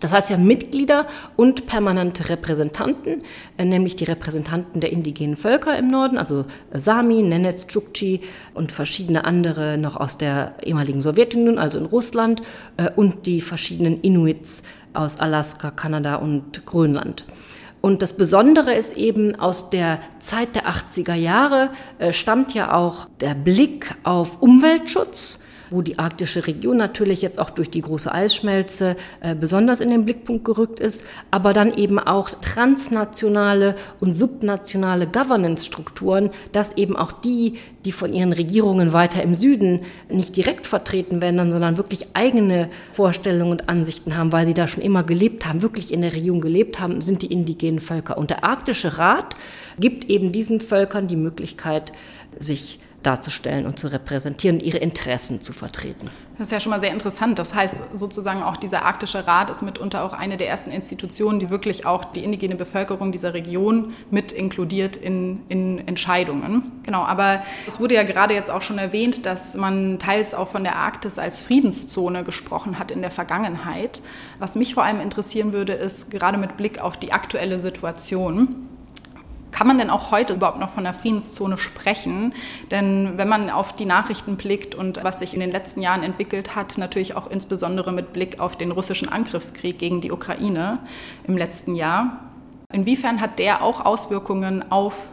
Das 0.00 0.12
heißt 0.12 0.30
ja 0.30 0.36
Mitglieder 0.36 1.06
und 1.36 1.66
permanente 1.66 2.28
Repräsentanten, 2.28 3.22
äh, 3.56 3.64
nämlich 3.64 3.96
die 3.96 4.04
Repräsentanten 4.04 4.80
der 4.80 4.92
indigenen 4.92 5.36
Völker 5.36 5.78
im 5.78 5.88
Norden, 5.88 6.18
also 6.18 6.44
Sami, 6.72 7.22
Nenets, 7.22 7.66
Chukchi 7.66 8.20
und 8.54 8.72
verschiedene 8.72 9.24
andere 9.24 9.78
noch 9.78 9.96
aus 9.96 10.18
der 10.18 10.54
ehemaligen 10.62 11.02
Sowjetunion, 11.02 11.58
also 11.58 11.78
in 11.78 11.86
Russland, 11.86 12.42
äh, 12.76 12.90
und 12.94 13.26
die 13.26 13.40
verschiedenen 13.40 14.00
Inuits 14.00 14.62
aus 14.92 15.18
Alaska, 15.18 15.70
Kanada 15.70 16.16
und 16.16 16.66
Grönland. 16.66 17.24
Und 17.80 18.00
das 18.00 18.16
Besondere 18.16 18.72
ist 18.72 18.96
eben 18.96 19.38
aus 19.38 19.68
der 19.68 19.98
Zeit 20.18 20.54
der 20.54 20.66
80er 20.66 21.12
Jahre 21.12 21.68
äh, 21.98 22.14
stammt 22.14 22.54
ja 22.54 22.74
auch 22.74 23.08
der 23.20 23.34
Blick 23.34 23.94
auf 24.04 24.40
Umweltschutz 24.40 25.40
wo 25.70 25.82
die 25.82 25.98
arktische 25.98 26.46
Region 26.46 26.76
natürlich 26.76 27.22
jetzt 27.22 27.38
auch 27.38 27.50
durch 27.50 27.70
die 27.70 27.80
große 27.80 28.12
Eisschmelze 28.12 28.96
äh, 29.20 29.34
besonders 29.34 29.80
in 29.80 29.90
den 29.90 30.04
Blickpunkt 30.04 30.44
gerückt 30.44 30.80
ist, 30.80 31.04
aber 31.30 31.52
dann 31.52 31.74
eben 31.74 31.98
auch 31.98 32.30
transnationale 32.30 33.76
und 34.00 34.14
subnationale 34.14 35.06
Governance-Strukturen, 35.06 36.30
dass 36.52 36.76
eben 36.76 36.96
auch 36.96 37.12
die, 37.12 37.58
die 37.84 37.92
von 37.92 38.12
ihren 38.12 38.32
Regierungen 38.32 38.92
weiter 38.92 39.22
im 39.22 39.34
Süden 39.34 39.80
nicht 40.08 40.36
direkt 40.36 40.66
vertreten 40.66 41.20
werden, 41.20 41.50
sondern 41.50 41.76
wirklich 41.76 42.08
eigene 42.14 42.68
Vorstellungen 42.90 43.52
und 43.52 43.68
Ansichten 43.68 44.16
haben, 44.16 44.32
weil 44.32 44.46
sie 44.46 44.54
da 44.54 44.66
schon 44.66 44.82
immer 44.82 45.02
gelebt 45.02 45.46
haben, 45.46 45.62
wirklich 45.62 45.92
in 45.92 46.02
der 46.02 46.14
Region 46.14 46.40
gelebt 46.40 46.80
haben, 46.80 47.00
sind 47.00 47.22
die 47.22 47.32
indigenen 47.32 47.80
Völker. 47.80 48.18
Und 48.18 48.30
der 48.30 48.44
Arktische 48.44 48.98
Rat 48.98 49.36
gibt 49.78 50.10
eben 50.10 50.32
diesen 50.32 50.60
Völkern 50.60 51.06
die 51.06 51.16
Möglichkeit, 51.16 51.92
sich 52.38 52.78
darzustellen 53.06 53.66
und 53.66 53.78
zu 53.78 53.88
repräsentieren 53.88 54.60
ihre 54.60 54.78
Interessen 54.78 55.40
zu 55.40 55.52
vertreten. 55.52 56.10
Das 56.38 56.48
ist 56.48 56.52
ja 56.52 56.58
schon 56.58 56.70
mal 56.70 56.80
sehr 56.80 56.90
interessant. 56.90 57.38
Das 57.38 57.54
heißt 57.54 57.76
sozusagen 57.94 58.42
auch 58.42 58.56
dieser 58.56 58.84
Arktische 58.84 59.26
Rat 59.26 59.50
ist 59.50 59.62
mitunter 59.62 60.02
auch 60.02 60.12
eine 60.12 60.36
der 60.36 60.48
ersten 60.48 60.70
Institutionen, 60.72 61.38
die 61.38 61.48
wirklich 61.48 61.86
auch 61.86 62.04
die 62.04 62.24
indigene 62.24 62.56
Bevölkerung 62.56 63.12
dieser 63.12 63.34
Region 63.34 63.92
mit 64.10 64.32
inkludiert 64.32 64.96
in, 64.96 65.42
in 65.48 65.86
Entscheidungen. 65.86 66.72
Genau, 66.82 67.04
aber 67.04 67.42
es 67.66 67.78
wurde 67.78 67.94
ja 67.94 68.02
gerade 68.02 68.34
jetzt 68.34 68.50
auch 68.50 68.62
schon 68.62 68.78
erwähnt, 68.78 69.26
dass 69.26 69.54
man 69.54 69.98
teils 70.00 70.34
auch 70.34 70.48
von 70.48 70.64
der 70.64 70.76
Arktis 70.76 71.18
als 71.18 71.42
Friedenszone 71.42 72.24
gesprochen 72.24 72.78
hat 72.78 72.90
in 72.90 73.00
der 73.00 73.12
Vergangenheit. 73.12 74.02
Was 74.40 74.56
mich 74.56 74.74
vor 74.74 74.82
allem 74.82 75.00
interessieren 75.00 75.52
würde, 75.52 75.74
ist 75.74 76.10
gerade 76.10 76.36
mit 76.36 76.56
Blick 76.56 76.80
auf 76.80 76.96
die 76.96 77.12
aktuelle 77.12 77.60
Situation. 77.60 78.73
Kann 79.54 79.68
man 79.68 79.78
denn 79.78 79.88
auch 79.88 80.10
heute 80.10 80.32
überhaupt 80.32 80.58
noch 80.58 80.70
von 80.70 80.84
einer 80.84 80.94
Friedenszone 80.94 81.58
sprechen? 81.58 82.34
Denn 82.72 83.12
wenn 83.18 83.28
man 83.28 83.50
auf 83.50 83.72
die 83.72 83.84
Nachrichten 83.84 84.36
blickt 84.36 84.74
und 84.74 85.04
was 85.04 85.20
sich 85.20 85.32
in 85.32 85.38
den 85.38 85.52
letzten 85.52 85.80
Jahren 85.80 86.02
entwickelt 86.02 86.56
hat, 86.56 86.76
natürlich 86.76 87.14
auch 87.14 87.30
insbesondere 87.30 87.92
mit 87.92 88.12
Blick 88.12 88.40
auf 88.40 88.56
den 88.56 88.72
russischen 88.72 89.08
Angriffskrieg 89.08 89.78
gegen 89.78 90.00
die 90.00 90.10
Ukraine 90.10 90.80
im 91.28 91.36
letzten 91.36 91.76
Jahr, 91.76 92.18
inwiefern 92.72 93.20
hat 93.20 93.38
der 93.38 93.62
auch 93.62 93.84
Auswirkungen 93.84 94.72
auf 94.72 95.12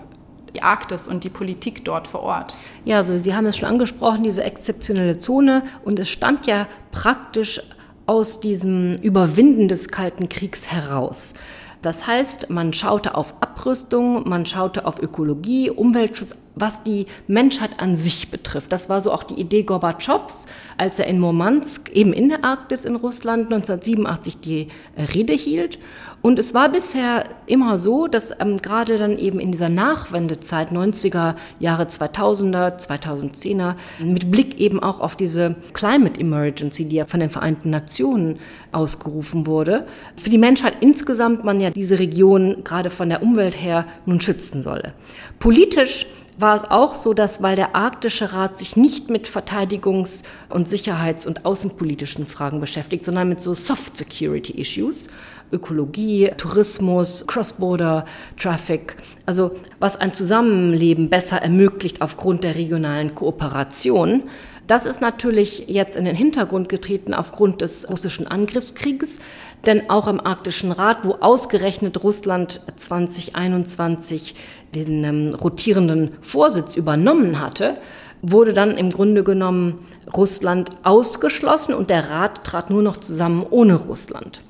die 0.56 0.64
Arktis 0.64 1.08
und 1.08 1.24
die 1.24 1.30
Politik 1.30 1.86
dort 1.86 2.08
vor 2.08 2.22
Ort? 2.22 2.58
Ja, 2.84 2.98
also 2.98 3.16
Sie 3.18 3.36
haben 3.36 3.46
es 3.46 3.58
schon 3.58 3.70
angesprochen, 3.70 4.24
diese 4.24 4.44
exzeptionelle 4.44 5.20
Zone. 5.20 5.62
Und 5.86 6.00
es 6.00 6.10
stand 6.10 6.48
ja 6.48 6.68
praktisch 6.92 7.62
aus 8.08 8.40
diesem 8.40 8.96
Überwinden 9.04 9.68
des 9.68 9.90
Kalten 9.90 10.30
Kriegs 10.30 10.72
heraus. 10.72 11.36
Das 11.82 12.06
heißt, 12.06 12.50
man 12.52 12.74
schaute 12.74 13.16
auf 13.16 13.34
Abrüstung, 13.42 14.28
man 14.30 14.46
schaute 14.46 14.86
auf 14.86 15.02
Ökologie, 15.02 15.72
Umweltschutz, 15.72 16.36
was 16.54 16.84
die 16.84 17.08
Menschheit 17.28 17.80
an 17.80 17.96
sich 17.96 18.30
betrifft. 18.30 18.72
Das 18.72 18.88
war 18.88 19.02
so 19.02 19.12
auch 19.12 19.24
die 19.24 19.40
Idee 19.40 19.64
Gorbatschows, 19.64 20.46
als 20.78 21.00
er 21.00 21.08
in 21.08 21.20
Murmansk, 21.20 21.90
eben 21.90 22.14
in 22.14 22.30
der 22.30 22.44
Arktis 22.44 22.86
in 22.86 22.96
Russland, 22.96 23.46
1987 23.46 24.40
die 24.42 24.68
Rede 25.16 25.34
hielt. 25.34 25.80
Und 26.22 26.38
es 26.38 26.54
war 26.54 26.70
bisher 26.70 27.24
immer 27.48 27.80
so, 27.80 28.08
dass 28.08 28.32
ähm, 28.40 28.62
gerade 28.62 28.98
dann 28.98 29.18
eben 29.18 29.40
in 29.40 29.52
dieser 29.52 29.70
Nachwendezeit 29.70 30.72
90er 30.72 31.36
Jahre 31.60 31.84
2000er, 31.84 32.78
2010er 32.78 33.76
mit 34.00 34.30
Blick 34.30 34.60
eben 34.60 34.82
auch 34.82 35.00
auf 35.00 35.16
diese 35.16 35.56
Climate 35.74 36.20
Emergency, 36.20 36.86
die 36.86 36.98
ja 36.98 37.06
von 37.06 37.20
den 37.20 37.32
Vereinten 37.32 37.72
Nationen 37.72 38.38
ausgerufen 38.72 39.48
wurde, 39.48 39.88
für 40.22 40.30
die 40.30 40.38
Menschheit 40.38 40.78
insgesamt 40.82 41.44
man 41.44 41.60
ja 41.60 41.72
diese 41.72 41.98
Region 41.98 42.64
gerade 42.64 42.92
von 42.92 43.10
der 43.10 43.24
Umwelt 43.24 43.60
her 43.60 43.86
nun 44.06 44.22
schützen 44.22 44.62
solle. 44.62 44.94
Politisch 45.40 46.06
war 46.38 46.56
es 46.56 46.64
auch 46.64 46.96
so, 46.96 47.14
dass 47.14 47.42
weil 47.42 47.56
der 47.56 47.76
Arktische 47.76 48.34
Rat 48.34 48.58
sich 48.58 48.76
nicht 48.76 49.10
mit 49.10 49.28
Verteidigungs- 49.28 50.24
und 50.50 50.68
Sicherheits- 50.68 51.26
und 51.26 51.46
außenpolitischen 51.46 52.26
Fragen 52.26 52.60
beschäftigt, 52.60 53.06
sondern 53.06 53.30
mit 53.30 53.42
so 53.42 53.54
Soft 53.54 53.98
Security 53.98 54.54
Issues, 54.54 55.10
Ökologie, 55.52 56.32
Tourismus, 56.38 57.26
Cross-Border 57.28 58.06
Traffic, 58.38 58.96
also 59.26 59.52
was 59.80 60.00
ein 60.00 60.14
Zusammenleben 60.14 61.10
besser 61.10 61.38
ermöglicht 61.38 62.02
aufgrund 62.02 62.44
der 62.44 62.56
regionalen 62.56 63.16
Kooperation. 63.16 64.24
Das 64.68 64.86
ist 64.86 65.02
natürlich 65.02 65.66
jetzt 65.68 65.98
in 65.98 66.06
den 66.06 66.16
Hintergrund 66.16 66.70
getreten 66.70 67.14
aufgrund 67.14 67.62
des 67.62 67.90
russischen 67.90 68.28
Angriffskrieges, 68.28 69.20
denn 69.66 69.90
auch 69.90 70.08
im 70.08 70.20
Arktischen 70.20 70.72
Rat, 70.72 71.04
wo 71.04 71.16
ausgerechnet 71.16 72.04
Russland 72.04 72.62
2021 72.78 74.36
den 74.74 75.04
ähm, 75.04 75.36
rotierenden 75.36 76.12
Vorsitz 76.22 76.78
übernommen 76.78 77.40
hatte, 77.40 77.78
wurde 78.22 78.54
dann 78.54 78.78
im 78.78 78.92
Grunde 78.92 79.24
genommen 79.24 79.86
Russland 80.16 80.70
ausgeschlossen 80.84 81.74
und 81.74 81.90
der 81.90 82.10
Rat 82.10 82.44
trat 82.44 82.70
nur 82.70 82.82
noch 82.82 82.98
zusammen 82.98 83.46
ohne 83.50 83.76
Russland. 83.76 84.42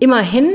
Immerhin 0.00 0.48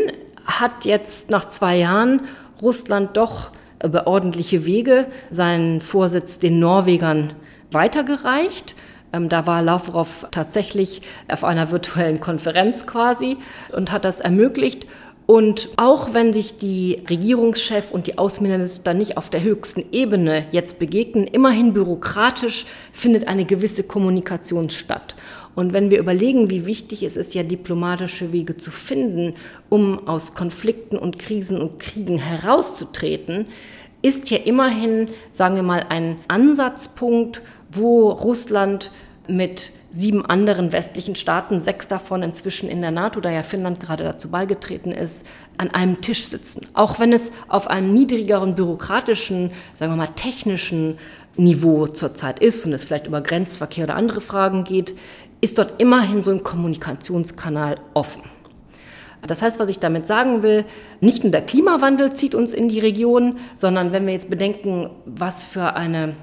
hat 0.46 0.86
jetzt 0.86 1.30
nach 1.30 1.50
zwei 1.50 1.78
Jahren 1.78 2.22
Russland 2.62 3.18
doch 3.18 3.52
über 3.84 4.08
ordentliche 4.08 4.66
Wege 4.66 5.08
seinen 5.30 5.82
Vorsitz 5.82 6.40
den 6.40 6.60
Norwegern 6.60 7.34
weitergereicht. 7.72 8.76
Ähm, 9.12 9.30
da 9.30 9.46
war 9.46 9.62
Lavrov 9.62 10.28
tatsächlich 10.32 11.02
auf 11.28 11.44
einer 11.44 11.72
virtuellen 11.72 12.20
Konferenz 12.22 12.88
quasi 12.88 13.38
und 13.72 13.92
hat 13.92 14.06
das 14.06 14.22
ermöglicht. 14.22 14.88
Und 15.26 15.70
auch 15.78 16.14
wenn 16.14 16.34
sich 16.34 16.58
die 16.58 17.02
Regierungschef 17.10 17.92
und 17.92 18.08
die 18.08 18.18
Außenminister 18.18 18.94
nicht 18.94 19.16
auf 19.18 19.30
der 19.30 19.42
höchsten 19.42 19.86
Ebene 19.92 20.46
jetzt 20.52 20.80
begegnen, 20.80 21.26
immerhin 21.28 21.74
bürokratisch 21.74 22.66
findet 22.92 23.28
eine 23.30 23.46
gewisse 23.46 23.84
Kommunikation 23.84 24.70
statt. 24.70 25.16
Und 25.56 25.74
wenn 25.74 25.92
wir 25.92 26.00
überlegen, 26.00 26.50
wie 26.50 26.66
wichtig 26.66 27.04
es 27.04 27.16
ist, 27.16 27.34
ja 27.34 27.44
diplomatische 27.44 28.32
Wege 28.32 28.58
zu 28.58 28.72
finden, 28.72 29.36
um 29.70 30.08
aus 30.08 30.34
Konflikten 30.34 30.98
und 30.98 31.20
Krisen 31.20 31.62
und 31.62 31.80
Kriegen 31.80 32.18
herauszutreten, 32.18 33.48
ist 34.02 34.30
ja 34.30 34.38
immerhin, 34.38 35.06
sagen 35.32 35.56
wir 35.56 35.64
mal, 35.64 35.86
ein 35.90 36.18
Ansatzpunkt, 36.28 37.42
wo 37.72 38.10
Russland 38.10 38.92
mit 39.28 39.72
sieben 39.90 40.26
anderen 40.26 40.74
westlichen 40.74 41.16
Staaten, 41.16 41.60
sechs 41.60 41.88
davon 41.88 42.24
inzwischen 42.24 42.68
in 42.68 42.82
der 42.82 42.92
NATO, 42.92 43.22
da 43.22 43.30
ja 43.30 43.44
Finnland 43.44 43.80
gerade 43.80 44.04
dazu 44.04 44.30
beigetreten 44.30 44.92
ist, 44.92 45.28
an 45.58 45.70
einem 45.70 46.02
Tisch 46.02 46.26
sitzen. 46.26 46.68
Auch 46.74 47.00
wenn 47.00 47.14
es 47.14 47.32
auf 47.48 47.68
einem 47.68 47.94
niedrigeren 47.94 48.56
bürokratischen, 48.56 49.52
sagen 49.76 49.92
wir 49.92 49.98
mal 49.98 50.08
technischen 50.08 50.98
Niveau 51.36 51.88
zurzeit 51.88 52.40
ist 52.40 52.66
und 52.66 52.74
es 52.74 52.84
vielleicht 52.84 53.08
über 53.08 53.22
Grenzverkehr 53.22 53.86
oder 53.86 53.96
andere 53.96 54.22
Fragen 54.22 54.64
geht, 54.64 54.96
ist 55.44 55.58
dort 55.58 55.82
immerhin 55.82 56.24
so 56.24 56.32
ein 56.32 56.42
Kommunikationskanal 56.42 57.76
offen. 57.94 58.24
Das 59.28 59.42
heißt, 59.42 59.60
was 59.60 59.68
ich 59.68 59.80
damit 59.80 60.08
sagen 60.08 60.42
will, 60.42 60.64
nicht 61.02 61.24
nur 61.24 61.32
der 61.32 61.42
Klimawandel 61.42 62.14
zieht 62.14 62.34
uns 62.34 62.54
in 62.54 62.70
die 62.70 62.80
Region, 62.80 63.38
sondern 63.56 63.92
wenn 63.92 64.06
wir 64.06 64.14
jetzt 64.14 64.30
bedenken, 64.30 64.90
was 65.06 65.44
für 65.44 65.76
eine 65.76 66.16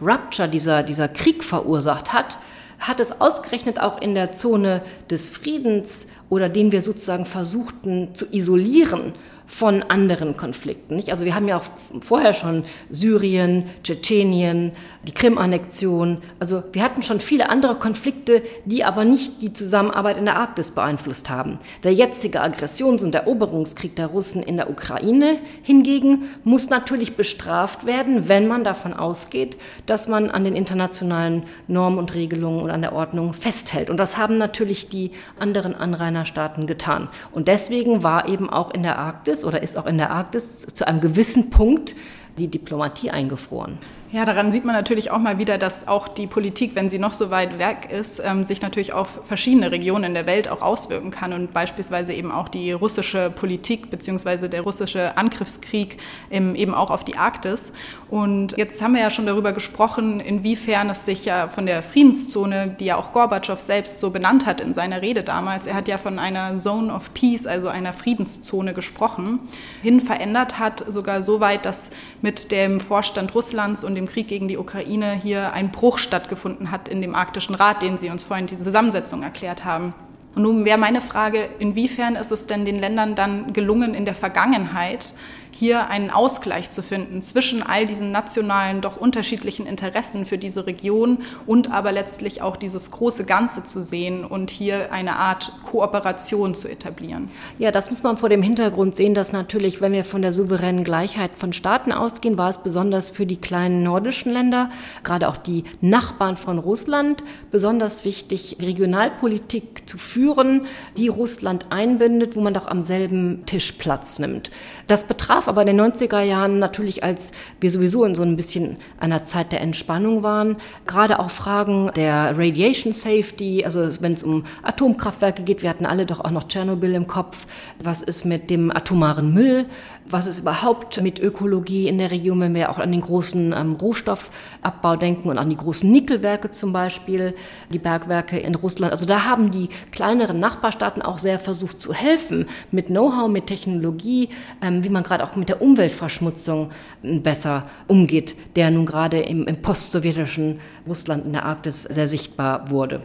Rupture 0.00 0.48
dieser, 0.48 0.82
dieser 0.82 1.06
Krieg 1.06 1.44
verursacht 1.44 2.12
hat, 2.12 2.38
hat 2.80 3.00
es 3.00 3.20
ausgerechnet 3.20 3.80
auch 3.80 4.00
in 4.00 4.14
der 4.14 4.32
Zone 4.32 4.82
des 5.08 5.28
Friedens 5.28 6.08
oder 6.28 6.48
den 6.48 6.72
wir 6.72 6.82
sozusagen 6.82 7.26
versuchten 7.26 8.14
zu 8.14 8.26
isolieren 8.32 9.14
von 9.46 9.82
anderen 9.82 10.36
Konflikten. 10.36 11.02
Also 11.08 11.24
wir 11.24 11.34
haben 11.34 11.48
ja 11.48 11.56
auch 11.56 11.64
vorher 12.00 12.34
schon 12.34 12.64
Syrien, 12.90 13.64
Tschetschenien, 13.82 14.72
die 15.08 15.14
Krim-Annexion. 15.14 16.18
Also 16.38 16.62
wir 16.72 16.82
hatten 16.82 17.02
schon 17.02 17.18
viele 17.18 17.48
andere 17.48 17.76
Konflikte, 17.76 18.42
die 18.66 18.84
aber 18.84 19.06
nicht 19.06 19.40
die 19.40 19.54
Zusammenarbeit 19.54 20.18
in 20.18 20.26
der 20.26 20.36
Arktis 20.36 20.70
beeinflusst 20.72 21.30
haben. 21.30 21.58
Der 21.82 21.94
jetzige 21.94 22.42
Aggressions- 22.42 23.02
und 23.02 23.14
Eroberungskrieg 23.14 23.96
der 23.96 24.08
Russen 24.08 24.42
in 24.42 24.58
der 24.58 24.68
Ukraine 24.68 25.38
hingegen 25.62 26.28
muss 26.44 26.68
natürlich 26.68 27.16
bestraft 27.16 27.86
werden, 27.86 28.28
wenn 28.28 28.46
man 28.46 28.64
davon 28.64 28.92
ausgeht, 28.92 29.56
dass 29.86 30.08
man 30.08 30.30
an 30.30 30.44
den 30.44 30.54
internationalen 30.54 31.44
Normen 31.68 31.98
und 31.98 32.14
Regelungen 32.14 32.60
und 32.60 32.70
an 32.70 32.82
der 32.82 32.92
Ordnung 32.92 33.32
festhält. 33.32 33.88
Und 33.88 33.96
das 33.96 34.18
haben 34.18 34.36
natürlich 34.36 34.90
die 34.90 35.12
anderen 35.38 35.74
Anrainerstaaten 35.74 36.66
getan. 36.66 37.08
Und 37.32 37.48
deswegen 37.48 38.02
war 38.02 38.28
eben 38.28 38.50
auch 38.50 38.74
in 38.74 38.82
der 38.82 38.98
Arktis 38.98 39.42
oder 39.42 39.62
ist 39.62 39.78
auch 39.78 39.86
in 39.86 39.96
der 39.96 40.10
Arktis 40.10 40.66
zu 40.66 40.86
einem 40.86 41.00
gewissen 41.00 41.48
Punkt 41.48 41.94
die 42.38 42.48
Diplomatie 42.48 43.10
eingefroren. 43.10 43.78
Ja, 44.10 44.24
daran 44.24 44.52
sieht 44.52 44.64
man 44.64 44.74
natürlich 44.74 45.10
auch 45.10 45.18
mal 45.18 45.36
wieder, 45.36 45.58
dass 45.58 45.86
auch 45.86 46.08
die 46.08 46.26
Politik, 46.26 46.74
wenn 46.74 46.88
sie 46.88 46.98
noch 46.98 47.12
so 47.12 47.28
weit 47.28 47.58
weg 47.58 47.90
ist, 47.92 48.22
ähm, 48.24 48.42
sich 48.42 48.62
natürlich 48.62 48.94
auf 48.94 49.20
verschiedene 49.22 49.70
Regionen 49.70 50.04
in 50.04 50.14
der 50.14 50.24
Welt 50.24 50.48
auch 50.48 50.62
auswirken 50.62 51.10
kann 51.10 51.34
und 51.34 51.52
beispielsweise 51.52 52.14
eben 52.14 52.32
auch 52.32 52.48
die 52.48 52.72
russische 52.72 53.28
Politik 53.28 53.90
bzw. 53.90 54.48
der 54.48 54.62
russische 54.62 55.18
Angriffskrieg 55.18 55.98
eben 56.30 56.72
auch 56.72 56.90
auf 56.90 57.04
die 57.04 57.18
Arktis. 57.18 57.70
Und 58.08 58.56
jetzt 58.56 58.80
haben 58.80 58.94
wir 58.94 59.02
ja 59.02 59.10
schon 59.10 59.26
darüber 59.26 59.52
gesprochen, 59.52 60.20
inwiefern 60.20 60.88
es 60.88 61.04
sich 61.04 61.26
ja 61.26 61.48
von 61.48 61.66
der 61.66 61.82
Friedenszone, 61.82 62.76
die 62.80 62.86
ja 62.86 62.96
auch 62.96 63.12
Gorbatschow 63.12 63.60
selbst 63.60 64.00
so 64.00 64.08
benannt 64.08 64.46
hat 64.46 64.62
in 64.62 64.72
seiner 64.72 65.02
Rede 65.02 65.22
damals, 65.22 65.66
er 65.66 65.74
hat 65.74 65.86
ja 65.86 65.98
von 65.98 66.18
einer 66.18 66.56
Zone 66.56 66.90
of 66.90 67.12
Peace, 67.12 67.46
also 67.46 67.68
einer 67.68 67.92
Friedenszone 67.92 68.72
gesprochen, 68.72 69.40
hin 69.82 70.00
verändert 70.00 70.58
hat, 70.58 70.82
sogar 70.88 71.22
so 71.22 71.40
weit, 71.40 71.66
dass 71.66 71.90
mit 72.22 72.50
dem 72.52 72.80
Vorstand 72.80 73.34
Russlands 73.34 73.84
und 73.84 73.97
dem 73.98 74.06
Krieg 74.06 74.28
gegen 74.28 74.48
die 74.48 74.56
Ukraine 74.56 75.12
hier 75.12 75.52
ein 75.52 75.70
Bruch 75.70 75.98
stattgefunden 75.98 76.70
hat 76.70 76.88
in 76.88 77.02
dem 77.02 77.14
Arktischen 77.14 77.54
Rat, 77.54 77.82
den 77.82 77.98
Sie 77.98 78.10
uns 78.10 78.22
vorhin 78.22 78.46
die 78.46 78.56
Zusammensetzung 78.56 79.22
erklärt 79.22 79.64
haben. 79.64 79.92
Und 80.34 80.42
nun 80.42 80.64
wäre 80.64 80.78
meine 80.78 81.00
Frage, 81.00 81.48
inwiefern 81.58 82.14
ist 82.14 82.30
es 82.30 82.46
denn 82.46 82.64
den 82.64 82.78
Ländern 82.78 83.14
dann 83.14 83.52
gelungen, 83.52 83.94
in 83.94 84.04
der 84.04 84.14
Vergangenheit 84.14 85.14
hier 85.58 85.88
einen 85.88 86.10
Ausgleich 86.10 86.70
zu 86.70 86.84
finden 86.84 87.20
zwischen 87.20 87.64
all 87.64 87.84
diesen 87.84 88.12
nationalen, 88.12 88.80
doch 88.80 88.96
unterschiedlichen 88.96 89.66
Interessen 89.66 90.24
für 90.24 90.38
diese 90.38 90.66
Region 90.66 91.18
und 91.46 91.72
aber 91.72 91.90
letztlich 91.90 92.42
auch 92.42 92.56
dieses 92.56 92.92
große 92.92 93.24
Ganze 93.24 93.64
zu 93.64 93.82
sehen 93.82 94.24
und 94.24 94.50
hier 94.50 94.92
eine 94.92 95.16
Art 95.16 95.50
Kooperation 95.64 96.54
zu 96.54 96.68
etablieren. 96.68 97.28
Ja, 97.58 97.72
das 97.72 97.90
muss 97.90 98.04
man 98.04 98.16
vor 98.18 98.28
dem 98.28 98.40
Hintergrund 98.40 98.94
sehen, 98.94 99.14
dass 99.14 99.32
natürlich, 99.32 99.80
wenn 99.80 99.90
wir 99.90 100.04
von 100.04 100.22
der 100.22 100.32
souveränen 100.32 100.84
Gleichheit 100.84 101.32
von 101.34 101.52
Staaten 101.52 101.90
ausgehen, 101.90 102.38
war 102.38 102.50
es 102.50 102.58
besonders 102.58 103.10
für 103.10 103.26
die 103.26 103.38
kleinen 103.38 103.82
nordischen 103.82 104.32
Länder, 104.32 104.70
gerade 105.02 105.28
auch 105.28 105.36
die 105.36 105.64
Nachbarn 105.80 106.36
von 106.36 106.58
Russland, 106.58 107.24
besonders 107.50 108.04
wichtig, 108.04 108.58
Regionalpolitik 108.60 109.88
zu 109.88 109.98
führen, 109.98 110.66
die 110.96 111.08
Russland 111.08 111.66
einbindet, 111.70 112.36
wo 112.36 112.42
man 112.42 112.54
doch 112.54 112.68
am 112.68 112.82
selben 112.82 113.44
Tisch 113.46 113.72
Platz 113.72 114.20
nimmt. 114.20 114.52
Das 114.86 115.04
betraf 115.04 115.47
aber 115.48 115.62
in 115.62 115.76
den 115.76 115.80
90er 115.80 116.20
Jahren 116.20 116.58
natürlich, 116.58 117.02
als 117.02 117.32
wir 117.60 117.70
sowieso 117.70 118.04
in 118.04 118.14
so 118.14 118.22
ein 118.22 118.36
bisschen 118.36 118.76
einer 118.98 119.24
Zeit 119.24 119.52
der 119.52 119.60
Entspannung 119.60 120.22
waren, 120.22 120.56
gerade 120.86 121.18
auch 121.18 121.30
Fragen 121.30 121.90
der 121.96 122.36
Radiation 122.36 122.92
Safety, 122.92 123.64
also 123.64 123.80
wenn 124.00 124.12
es 124.12 124.22
um 124.22 124.44
Atomkraftwerke 124.62 125.42
geht, 125.42 125.62
wir 125.62 125.70
hatten 125.70 125.86
alle 125.86 126.06
doch 126.06 126.20
auch 126.20 126.30
noch 126.30 126.48
Tschernobyl 126.48 126.94
im 126.94 127.06
Kopf. 127.06 127.46
Was 127.82 128.02
ist 128.02 128.24
mit 128.24 128.50
dem 128.50 128.70
atomaren 128.70 129.32
Müll? 129.32 129.66
Was 130.10 130.26
ist 130.26 130.38
überhaupt 130.38 131.00
mit 131.02 131.18
Ökologie 131.18 131.86
in 131.86 131.98
der 131.98 132.10
Region, 132.10 132.40
wenn 132.40 132.54
wir 132.54 132.70
auch 132.70 132.78
an 132.78 132.90
den 132.92 133.02
großen 133.02 133.52
ähm, 133.52 133.74
Rohstoffabbau 133.74 134.96
denken 134.96 135.28
und 135.28 135.36
an 135.36 135.50
die 135.50 135.56
großen 135.56 135.90
Nickelwerke 135.90 136.50
zum 136.50 136.72
Beispiel, 136.72 137.34
die 137.70 137.78
Bergwerke 137.78 138.38
in 138.38 138.54
Russland. 138.54 138.92
Also 138.92 139.04
da 139.04 139.24
haben 139.24 139.50
die 139.50 139.68
kleineren 139.92 140.40
Nachbarstaaten 140.40 141.02
auch 141.02 141.18
sehr 141.18 141.38
versucht 141.38 141.82
zu 141.82 141.92
helfen 141.92 142.46
mit 142.70 142.86
Know-how, 142.86 143.28
mit 143.28 143.48
Technologie, 143.48 144.30
ähm, 144.62 144.82
wie 144.82 144.88
man 144.88 145.02
gerade 145.02 145.24
auch 145.24 145.36
mit 145.36 145.50
der 145.50 145.60
Umweltverschmutzung 145.60 146.70
ähm, 147.04 147.22
besser 147.22 147.68
umgeht, 147.86 148.34
der 148.56 148.70
nun 148.70 148.86
gerade 148.86 149.20
im, 149.20 149.46
im 149.46 149.60
postsowjetischen 149.60 150.60
Russland 150.86 151.26
in 151.26 151.32
der 151.34 151.44
Arktis 151.44 151.82
sehr 151.82 152.08
sichtbar 152.08 152.70
wurde. 152.70 153.02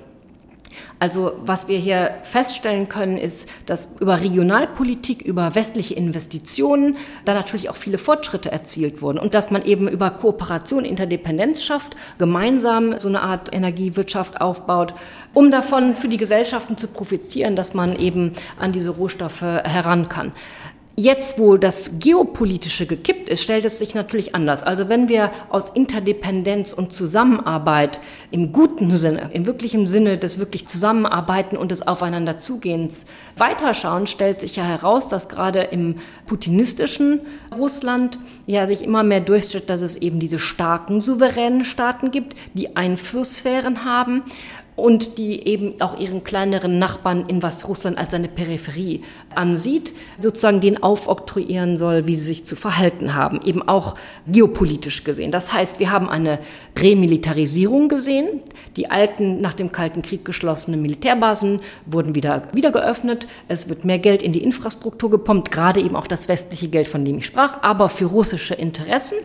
Also 1.00 1.34
was 1.46 1.68
wir 1.68 1.78
hier 1.78 2.16
feststellen 2.24 2.90
können, 2.90 3.18
ist, 3.18 3.50
dass 3.66 3.96
über 4.00 4.22
Regionalpolitik, 4.22 5.22
über 5.22 5.56
westliche 5.56 5.96
Investitionen 5.96 6.98
da 7.26 7.34
natürlich 7.34 7.70
auch 7.70 7.76
viele 7.76 7.98
Fortschritte 7.98 8.52
erzielt 8.52 9.02
wurden 9.02 9.18
und 9.20 9.34
dass 9.34 9.52
man 9.52 9.64
eben 9.64 9.88
über 9.88 10.10
Kooperation, 10.12 10.86
Interdependenz 10.86 11.64
schafft, 11.64 11.96
gemeinsam 12.18 13.00
so 13.00 13.08
eine 13.08 13.22
Art 13.22 13.54
Energiewirtschaft 13.54 14.42
aufbaut, 14.42 14.94
um 15.34 15.52
davon 15.52 15.96
für 15.96 16.08
die 16.08 16.18
Gesellschaften 16.18 16.78
zu 16.78 16.88
profitieren, 16.88 17.56
dass 17.56 17.74
man 17.74 17.96
eben 17.98 18.32
an 18.60 18.72
diese 18.72 18.92
Rohstoffe 18.92 19.42
heran 19.42 20.10
kann. 20.10 20.32
Jetzt, 20.96 21.40
wo 21.40 21.58
das 21.58 21.98
Geopolitische 21.98 22.86
gekippt 22.86 23.28
ist, 23.28 23.42
stellt 23.42 23.66
es 23.66 23.80
sich 23.80 23.96
natürlich 23.96 24.36
anders. 24.36 24.62
Also 24.62 24.90
wenn 24.90 25.10
wir 25.10 25.32
aus 25.50 25.72
Interdependenz 25.72 26.72
und 26.72 26.94
Zusammenarbeit 26.94 28.00
im 28.30 28.52
guten 28.52 28.96
Sinne, 28.96 29.32
im 29.34 29.48
wirklichen 29.48 29.88
Sinne 29.88 30.20
des 30.20 30.38
wirklich 30.38 30.68
Zusammenarbeiten 30.68 31.58
und 31.58 31.72
des 31.72 31.88
Aufeinanderzugehens 31.88 33.08
weiterschauen, 33.36 34.06
stellt 34.06 34.40
sich 34.40 34.56
ja 34.56 34.66
heraus, 34.66 35.10
dass 35.10 35.30
gerade 35.30 35.62
im 35.62 35.96
putinistischen 36.28 37.22
Russland 37.58 38.20
ja 38.46 38.68
sich 38.68 38.84
immer 38.84 39.02
mehr 39.02 39.22
durchstellt, 39.22 39.72
dass 39.72 39.82
es 39.82 39.96
eben 39.96 40.20
diese 40.20 40.38
starken 40.38 41.02
souveränen 41.02 41.66
Staaten 41.66 42.12
gibt, 42.12 42.36
die 42.54 42.76
Einflusssphären 42.76 43.84
haben 43.84 44.22
und 44.76 45.18
die 45.18 45.48
eben 45.48 45.80
auch 45.82 46.00
ihren 46.00 46.24
kleineren 46.24 46.80
Nachbarn 46.80 47.26
in 47.28 47.44
was 47.44 47.68
Russland 47.68 47.98
als 47.98 48.12
seine 48.12 48.28
Peripherie 48.28 49.04
ansieht, 49.38 49.94
sozusagen 50.20 50.60
den 50.60 50.82
aufoktroyieren 50.82 51.78
soll, 51.78 52.08
wie 52.08 52.16
sie 52.16 52.26
sich 52.26 52.46
zu 52.46 52.56
verhalten 52.56 53.16
haben, 53.16 53.42
eben 53.44 53.68
auch 53.68 53.96
geopolitisch 54.28 55.04
gesehen. 55.04 55.32
Das 55.32 55.54
heißt, 55.54 55.80
wir 55.80 55.92
haben 55.92 56.10
eine 56.10 56.40
Remilitarisierung 56.78 57.90
gesehen. 57.90 58.42
Die 58.76 58.90
alten, 58.90 59.42
nach 59.42 59.54
dem 59.54 59.72
Kalten 59.72 60.02
Krieg 60.02 60.26
geschlossenen 60.26 60.82
Militärbasen 60.82 61.60
wurden 61.86 62.16
wieder, 62.16 62.44
wieder 62.54 62.72
geöffnet. 62.72 63.28
Es 63.48 63.70
wird 63.70 63.86
mehr 63.86 64.00
Geld 64.00 64.22
in 64.22 64.34
die 64.34 64.44
Infrastruktur 64.44 65.10
gepumpt, 65.10 65.52
gerade 65.52 65.80
eben 65.80 65.96
auch 65.96 66.08
das 66.08 66.28
westliche 66.28 66.68
Geld, 66.68 66.88
von 66.88 67.06
dem 67.06 67.18
ich 67.18 67.26
sprach, 67.26 67.62
aber 67.62 67.90
für 67.90 68.06
russische 68.06 68.56
Interessen. 68.56 69.18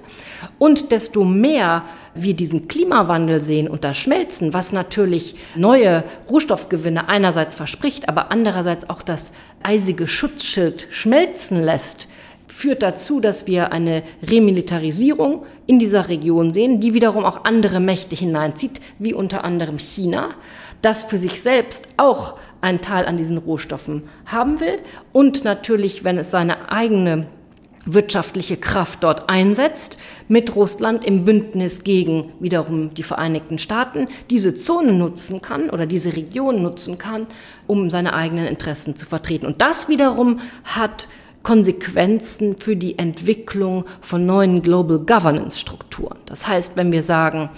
Und 0.58 0.92
desto 0.92 1.24
mehr 1.24 1.84
wir 2.14 2.34
diesen 2.34 2.68
Klimawandel 2.68 3.40
sehen 3.40 3.68
und 3.68 3.84
das 3.84 3.96
Schmelzen, 3.96 4.54
was 4.54 4.72
natürlich 4.72 5.36
neue 5.54 6.04
Rohstoffgewinne 6.28 7.08
einerseits 7.08 7.54
verspricht, 7.54 8.08
aber 8.08 8.30
andererseits 8.30 8.88
auch 8.90 9.02
das 9.02 9.32
eisige 9.62 9.97
Schutzschild 10.06 10.86
schmelzen 10.90 11.62
lässt, 11.62 12.08
führt 12.46 12.82
dazu, 12.82 13.20
dass 13.20 13.46
wir 13.46 13.72
eine 13.72 14.02
Remilitarisierung 14.22 15.44
in 15.66 15.78
dieser 15.78 16.08
Region 16.08 16.50
sehen, 16.50 16.80
die 16.80 16.94
wiederum 16.94 17.24
auch 17.24 17.44
andere 17.44 17.80
Mächte 17.80 18.16
hineinzieht, 18.16 18.80
wie 18.98 19.14
unter 19.14 19.44
anderem 19.44 19.78
China, 19.78 20.30
das 20.82 21.02
für 21.02 21.18
sich 21.18 21.42
selbst 21.42 21.88
auch 21.96 22.38
einen 22.60 22.80
Teil 22.80 23.06
an 23.06 23.16
diesen 23.16 23.38
Rohstoffen 23.38 24.04
haben 24.26 24.60
will 24.60 24.78
und 25.12 25.44
natürlich, 25.44 26.04
wenn 26.04 26.18
es 26.18 26.30
seine 26.30 26.70
eigene 26.70 27.26
wirtschaftliche 27.94 28.56
Kraft 28.56 29.02
dort 29.02 29.28
einsetzt, 29.28 29.98
mit 30.28 30.54
Russland 30.54 31.04
im 31.04 31.24
Bündnis 31.24 31.84
gegen 31.84 32.32
wiederum 32.40 32.92
die 32.94 33.02
Vereinigten 33.02 33.58
Staaten, 33.58 34.08
diese 34.30 34.54
Zone 34.54 34.92
nutzen 34.92 35.40
kann 35.40 35.70
oder 35.70 35.86
diese 35.86 36.14
Region 36.14 36.62
nutzen 36.62 36.98
kann, 36.98 37.26
um 37.68 37.90
seine 37.90 38.14
eigenen 38.14 38.46
Interessen 38.46 38.96
zu 38.96 39.06
vertreten. 39.06 39.46
Und 39.46 39.62
das 39.62 39.88
wiederum 39.88 40.40
hat 40.64 41.06
Konsequenzen 41.44 42.58
für 42.58 42.74
die 42.74 42.98
Entwicklung 42.98 43.84
von 44.00 44.26
neuen 44.26 44.60
Global 44.60 44.98
Governance 44.98 45.58
Strukturen. 45.58 46.18
Das 46.26 46.48
heißt, 46.48 46.76
wenn 46.76 46.90
wir 46.90 47.02
sagen, 47.02 47.50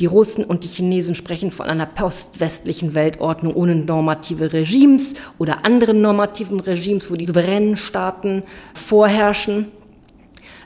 die 0.00 0.06
Russen 0.06 0.44
und 0.44 0.64
die 0.64 0.68
Chinesen 0.68 1.14
sprechen 1.14 1.50
von 1.50 1.66
einer 1.66 1.84
postwestlichen 1.84 2.94
Weltordnung 2.94 3.54
ohne 3.54 3.74
normative 3.74 4.52
Regimes 4.54 5.14
oder 5.38 5.66
anderen 5.66 6.00
normativen 6.00 6.58
Regimes, 6.58 7.10
wo 7.10 7.16
die 7.16 7.26
souveränen 7.26 7.76
Staaten 7.76 8.42
vorherrschen 8.72 9.66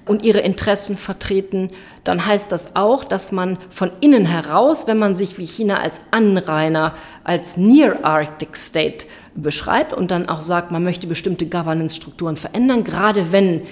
und 0.06 0.22
ihre 0.22 0.40
Interessen 0.40 0.96
vertreten, 0.96 1.70
dann 2.04 2.26
heißt 2.26 2.52
das 2.52 2.76
auch, 2.76 3.04
dass 3.04 3.32
man 3.32 3.58
von 3.70 3.90
innen 4.00 4.26
heraus, 4.26 4.86
wenn 4.86 4.98
man 4.98 5.14
sich 5.14 5.38
wie 5.38 5.46
China 5.46 5.80
als 5.80 6.00
Anrainer, 6.10 6.94
als 7.24 7.56
Near 7.56 8.04
Arctic 8.04 8.56
State 8.56 9.06
beschreibt 9.34 9.92
und 9.92 10.10
dann 10.10 10.28
auch 10.28 10.42
sagt, 10.42 10.70
man 10.70 10.84
möchte 10.84 11.06
bestimmte 11.06 11.46
Governance-Strukturen 11.46 12.36
verändern, 12.36 12.84
gerade 12.84 13.32
wenn 13.32 13.62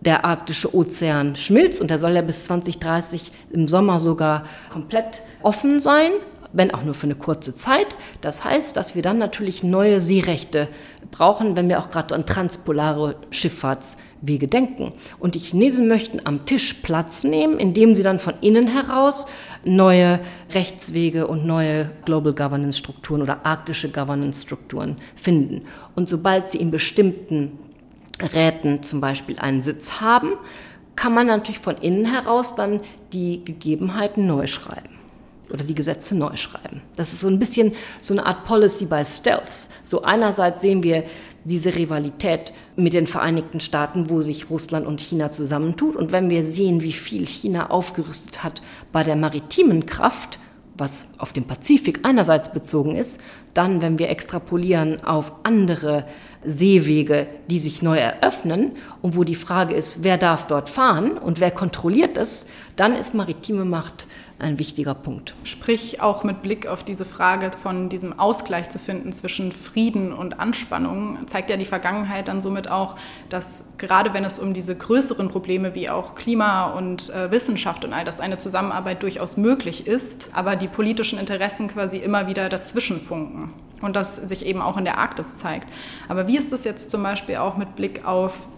der 0.00 0.24
arktische 0.24 0.74
Ozean 0.74 1.36
schmilzt 1.36 1.80
und 1.80 1.90
der 1.90 1.98
soll 1.98 2.12
ja 2.12 2.22
bis 2.22 2.44
2030 2.44 3.32
im 3.50 3.68
Sommer 3.68 3.98
sogar 4.00 4.44
komplett 4.70 5.22
offen 5.42 5.80
sein, 5.80 6.12
wenn 6.52 6.72
auch 6.72 6.82
nur 6.82 6.94
für 6.94 7.06
eine 7.06 7.14
kurze 7.16 7.54
Zeit. 7.54 7.96
Das 8.20 8.44
heißt, 8.44 8.76
dass 8.76 8.94
wir 8.94 9.02
dann 9.02 9.18
natürlich 9.18 9.62
neue 9.62 10.00
Seerechte 10.00 10.68
brauchen, 11.10 11.56
wenn 11.56 11.68
wir 11.68 11.78
auch 11.78 11.90
gerade 11.90 12.14
an 12.14 12.26
transpolare 12.26 13.16
Schifffahrtswege 13.30 14.46
denken. 14.46 14.92
Und 15.18 15.34
die 15.34 15.38
Chinesen 15.38 15.88
möchten 15.88 16.20
am 16.24 16.44
Tisch 16.44 16.74
Platz 16.74 17.24
nehmen, 17.24 17.58
indem 17.58 17.94
sie 17.94 18.02
dann 18.02 18.18
von 18.18 18.34
innen 18.40 18.68
heraus 18.68 19.26
neue 19.64 20.20
Rechtswege 20.52 21.26
und 21.26 21.46
neue 21.46 21.90
Global 22.04 22.34
Governance 22.34 22.78
Strukturen 22.78 23.22
oder 23.22 23.44
arktische 23.44 23.90
Governance 23.90 24.42
Strukturen 24.42 24.96
finden. 25.14 25.62
Und 25.94 26.08
sobald 26.08 26.50
sie 26.50 26.58
in 26.58 26.70
bestimmten 26.70 27.58
Räten 28.34 28.82
zum 28.82 29.00
Beispiel 29.00 29.38
einen 29.38 29.62
Sitz 29.62 30.00
haben, 30.00 30.32
kann 30.96 31.14
man 31.14 31.28
natürlich 31.28 31.60
von 31.60 31.76
innen 31.76 32.06
heraus 32.06 32.54
dann 32.56 32.80
die 33.12 33.44
Gegebenheiten 33.44 34.26
neu 34.26 34.46
schreiben 34.46 34.97
oder 35.52 35.64
die 35.64 35.74
Gesetze 35.74 36.16
neu 36.16 36.36
schreiben. 36.36 36.82
Das 36.96 37.12
ist 37.12 37.20
so 37.20 37.28
ein 37.28 37.38
bisschen 37.38 37.72
so 38.00 38.14
eine 38.14 38.26
Art 38.26 38.44
Policy 38.44 38.86
by 38.86 39.04
Stealth. 39.04 39.68
So 39.82 40.02
einerseits 40.02 40.60
sehen 40.60 40.82
wir 40.82 41.04
diese 41.44 41.74
Rivalität 41.74 42.52
mit 42.76 42.92
den 42.92 43.06
Vereinigten 43.06 43.60
Staaten, 43.60 44.10
wo 44.10 44.20
sich 44.20 44.50
Russland 44.50 44.86
und 44.86 45.00
China 45.00 45.30
zusammentut. 45.30 45.96
Und 45.96 46.12
wenn 46.12 46.30
wir 46.30 46.44
sehen, 46.44 46.82
wie 46.82 46.92
viel 46.92 47.26
China 47.26 47.70
aufgerüstet 47.70 48.44
hat 48.44 48.60
bei 48.92 49.02
der 49.02 49.16
maritimen 49.16 49.86
Kraft, 49.86 50.38
was 50.76 51.08
auf 51.18 51.32
den 51.32 51.44
Pazifik 51.44 52.00
einerseits 52.04 52.52
bezogen 52.52 52.94
ist, 52.94 53.20
dann, 53.52 53.82
wenn 53.82 53.98
wir 53.98 54.08
extrapolieren 54.08 55.02
auf 55.04 55.32
andere 55.42 56.04
Seewege, 56.44 57.26
die 57.50 57.58
sich 57.58 57.82
neu 57.82 57.98
eröffnen 57.98 58.72
und 59.02 59.16
wo 59.16 59.24
die 59.24 59.34
Frage 59.34 59.74
ist, 59.74 60.04
wer 60.04 60.18
darf 60.18 60.46
dort 60.46 60.68
fahren 60.68 61.18
und 61.18 61.40
wer 61.40 61.50
kontrolliert 61.50 62.16
es, 62.16 62.46
dann 62.76 62.94
ist 62.94 63.14
maritime 63.14 63.64
Macht 63.64 64.06
ein 64.38 64.58
wichtiger 64.58 64.94
Punkt. 64.94 65.34
Sprich 65.42 66.00
auch 66.00 66.22
mit 66.22 66.42
Blick 66.42 66.66
auf 66.66 66.84
diese 66.84 67.04
Frage 67.04 67.50
von 67.58 67.88
diesem 67.88 68.18
Ausgleich 68.18 68.68
zu 68.68 68.78
finden 68.78 69.12
zwischen 69.12 69.50
Frieden 69.50 70.12
und 70.12 70.38
Anspannung, 70.38 71.18
zeigt 71.26 71.50
ja 71.50 71.56
die 71.56 71.64
Vergangenheit 71.64 72.28
dann 72.28 72.40
somit 72.40 72.70
auch, 72.70 72.94
dass 73.28 73.64
gerade 73.78 74.14
wenn 74.14 74.24
es 74.24 74.38
um 74.38 74.54
diese 74.54 74.76
größeren 74.76 75.28
Probleme 75.28 75.74
wie 75.74 75.90
auch 75.90 76.14
Klima 76.14 76.72
und 76.72 77.10
äh, 77.10 77.30
Wissenschaft 77.30 77.84
und 77.84 77.92
all 77.92 78.04
das 78.04 78.20
eine 78.20 78.38
Zusammenarbeit 78.38 79.02
durchaus 79.02 79.36
möglich 79.36 79.86
ist, 79.86 80.30
aber 80.32 80.54
die 80.54 80.68
politischen 80.68 81.18
Interessen 81.18 81.68
quasi 81.68 81.96
immer 81.96 82.28
wieder 82.28 82.48
dazwischen 82.48 83.00
funken 83.00 83.52
und 83.80 83.96
das 83.96 84.16
sich 84.16 84.46
eben 84.46 84.60
auch 84.60 84.76
in 84.76 84.84
der 84.84 84.98
Arktis 84.98 85.36
zeigt. 85.36 85.68
Aber 86.08 86.28
wie 86.28 86.36
ist 86.36 86.52
das 86.52 86.64
jetzt 86.64 86.90
zum 86.90 87.02
Beispiel 87.02 87.36
auch 87.36 87.56
mit 87.56 87.74
Blick 87.76 88.04
auf 88.04 88.48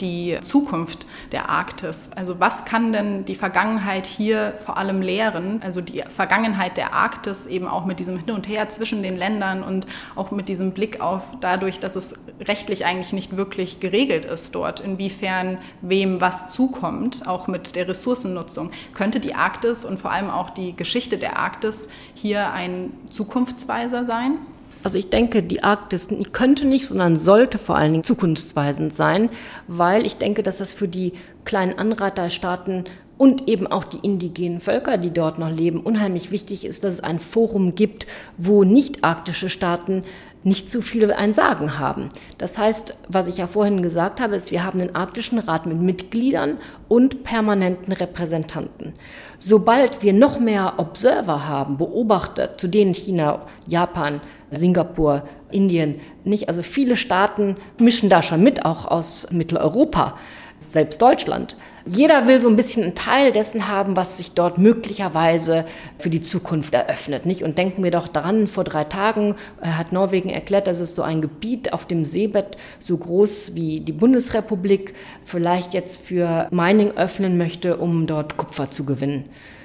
die 0.00 0.38
Zukunft 0.40 1.06
der 1.32 1.48
Arktis. 1.48 2.10
Also 2.14 2.40
was 2.40 2.64
kann 2.64 2.92
denn 2.92 3.24
die 3.24 3.34
Vergangenheit 3.34 4.06
hier 4.06 4.54
vor 4.56 4.76
allem 4.76 5.02
lehren? 5.02 5.60
Also 5.62 5.80
die 5.80 6.02
Vergangenheit 6.08 6.76
der 6.76 6.92
Arktis 6.92 7.46
eben 7.46 7.68
auch 7.68 7.84
mit 7.84 7.98
diesem 7.98 8.18
Hin 8.18 8.34
und 8.34 8.48
Her 8.48 8.68
zwischen 8.68 9.02
den 9.02 9.16
Ländern 9.16 9.62
und 9.62 9.86
auch 10.14 10.30
mit 10.30 10.48
diesem 10.48 10.72
Blick 10.72 11.00
auf 11.00 11.34
dadurch, 11.40 11.80
dass 11.80 11.96
es 11.96 12.14
rechtlich 12.40 12.84
eigentlich 12.84 13.12
nicht 13.12 13.36
wirklich 13.36 13.80
geregelt 13.80 14.24
ist 14.24 14.54
dort, 14.54 14.80
inwiefern 14.80 15.58
wem 15.80 16.20
was 16.20 16.48
zukommt, 16.48 17.26
auch 17.26 17.46
mit 17.46 17.76
der 17.76 17.88
Ressourcennutzung. 17.88 18.70
Könnte 18.94 19.20
die 19.20 19.34
Arktis 19.34 19.84
und 19.84 19.98
vor 19.98 20.10
allem 20.10 20.30
auch 20.30 20.50
die 20.50 20.74
Geschichte 20.76 21.18
der 21.18 21.38
Arktis 21.38 21.88
hier 22.14 22.52
ein 22.52 22.92
Zukunftsweiser 23.10 24.06
sein? 24.06 24.38
Also 24.82 24.98
ich 24.98 25.10
denke, 25.10 25.42
die 25.42 25.62
Arktis 25.62 26.08
könnte 26.32 26.66
nicht, 26.66 26.86
sondern 26.86 27.16
sollte 27.16 27.58
vor 27.58 27.76
allen 27.76 27.92
Dingen 27.92 28.04
zukunftsweisend 28.04 28.94
sein, 28.94 29.30
weil 29.68 30.06
ich 30.06 30.16
denke, 30.16 30.42
dass 30.42 30.58
das 30.58 30.74
für 30.74 30.88
die 30.88 31.12
kleinen 31.44 31.78
Anraterstaaten 31.78 32.84
und 33.18 33.48
eben 33.48 33.66
auch 33.68 33.84
die 33.84 33.98
indigenen 33.98 34.60
Völker, 34.60 34.98
die 34.98 35.12
dort 35.12 35.38
noch 35.38 35.50
leben, 35.50 35.80
unheimlich 35.80 36.30
wichtig 36.32 36.64
ist, 36.64 36.82
dass 36.82 36.94
es 36.94 37.04
ein 37.04 37.20
Forum 37.20 37.74
gibt, 37.76 38.06
wo 38.36 38.64
nicht 38.64 39.04
arktische 39.04 39.48
Staaten 39.48 40.02
nicht 40.44 40.70
zu 40.70 40.82
viel 40.82 41.12
ein 41.12 41.32
Sagen 41.32 41.78
haben. 41.78 42.08
Das 42.38 42.58
heißt, 42.58 42.96
was 43.08 43.28
ich 43.28 43.36
ja 43.36 43.46
vorhin 43.46 43.82
gesagt 43.82 44.20
habe, 44.20 44.34
ist, 44.34 44.50
wir 44.50 44.64
haben 44.64 44.80
den 44.80 44.96
Arktischen 44.96 45.38
Rat 45.38 45.66
mit 45.66 45.80
Mitgliedern 45.80 46.58
und 46.88 47.22
permanenten 47.22 47.92
Repräsentanten. 47.92 48.94
Sobald 49.38 50.02
wir 50.02 50.12
noch 50.12 50.40
mehr 50.40 50.74
Observer 50.78 51.46
haben, 51.46 51.76
Beobachter, 51.76 52.58
zu 52.58 52.66
denen 52.66 52.94
China, 52.94 53.46
Japan, 53.66 54.20
Singapur, 54.52 55.24
Indien 55.50 56.00
nicht, 56.24 56.48
also 56.48 56.62
viele 56.62 56.96
Staaten 56.96 57.56
mischen 57.78 58.08
da 58.08 58.22
schon 58.22 58.42
mit, 58.42 58.64
auch 58.64 58.86
aus 58.86 59.28
Mitteleuropa, 59.30 60.16
selbst 60.60 61.02
Deutschland. 61.02 61.56
Jeder 61.84 62.28
will 62.28 62.38
so 62.38 62.48
ein 62.48 62.54
bisschen 62.54 62.84
einen 62.84 62.94
Teil 62.94 63.32
dessen 63.32 63.66
haben, 63.66 63.96
was 63.96 64.18
sich 64.18 64.32
dort 64.32 64.56
möglicherweise 64.56 65.64
für 65.98 66.10
die 66.10 66.20
Zukunft 66.20 66.74
eröffnet. 66.74 67.26
Nicht? 67.26 67.42
Und 67.42 67.58
denken 67.58 67.82
wir 67.82 67.90
doch 67.90 68.06
daran, 68.06 68.46
vor 68.46 68.62
drei 68.62 68.84
Tagen 68.84 69.34
äh, 69.60 69.66
hat 69.66 69.92
Norwegen 69.92 70.30
erklärt, 70.30 70.68
dass 70.68 70.78
es 70.78 70.94
so 70.94 71.02
ein 71.02 71.20
Gebiet 71.20 71.72
auf 71.72 71.86
dem 71.86 72.04
Seebett 72.04 72.56
so 72.78 72.96
groß 72.96 73.56
wie 73.56 73.80
die 73.80 73.92
Bundesrepublik 73.92 74.94
vielleicht 75.24 75.74
jetzt 75.74 76.00
für 76.00 76.46
Mining 76.52 76.92
öffnen 76.92 77.36
möchte, 77.36 77.78
um 77.78 78.06
dort 78.06 78.36
Kupfer 78.36 78.70
zu 78.70 78.84
gewinnen. 78.84 79.24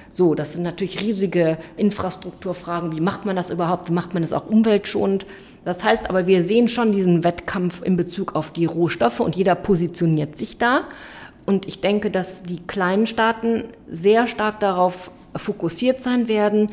So, 0.09 0.35
das 0.35 0.53
sind 0.53 0.63
natürlich 0.63 1.01
riesige 1.01 1.57
Infrastrukturfragen. 1.75 2.91
Wie 2.93 3.01
macht 3.01 3.25
man 3.25 3.35
das 3.35 3.49
überhaupt? 3.49 3.89
Wie 3.89 3.93
macht 3.93 4.13
man 4.13 4.23
das 4.23 4.33
auch 4.33 4.47
umweltschonend? 4.47 5.25
Das 5.65 5.83
heißt 5.83 6.09
aber, 6.09 6.27
wir 6.27 6.43
sehen 6.43 6.67
schon 6.67 6.91
diesen 6.91 7.23
Wettkampf 7.23 7.81
in 7.83 7.97
Bezug 7.97 8.35
auf 8.35 8.51
die 8.51 8.65
Rohstoffe 8.65 9.19
und 9.19 9.35
jeder 9.35 9.55
positioniert 9.55 10.37
sich 10.37 10.57
da. 10.57 10.85
Und 11.45 11.67
ich 11.67 11.81
denke, 11.81 12.11
dass 12.11 12.43
die 12.43 12.59
kleinen 12.67 13.07
Staaten 13.07 13.65
sehr 13.87 14.27
stark 14.27 14.59
darauf 14.59 15.11
fokussiert 15.35 16.01
sein 16.01 16.27
werden, 16.27 16.69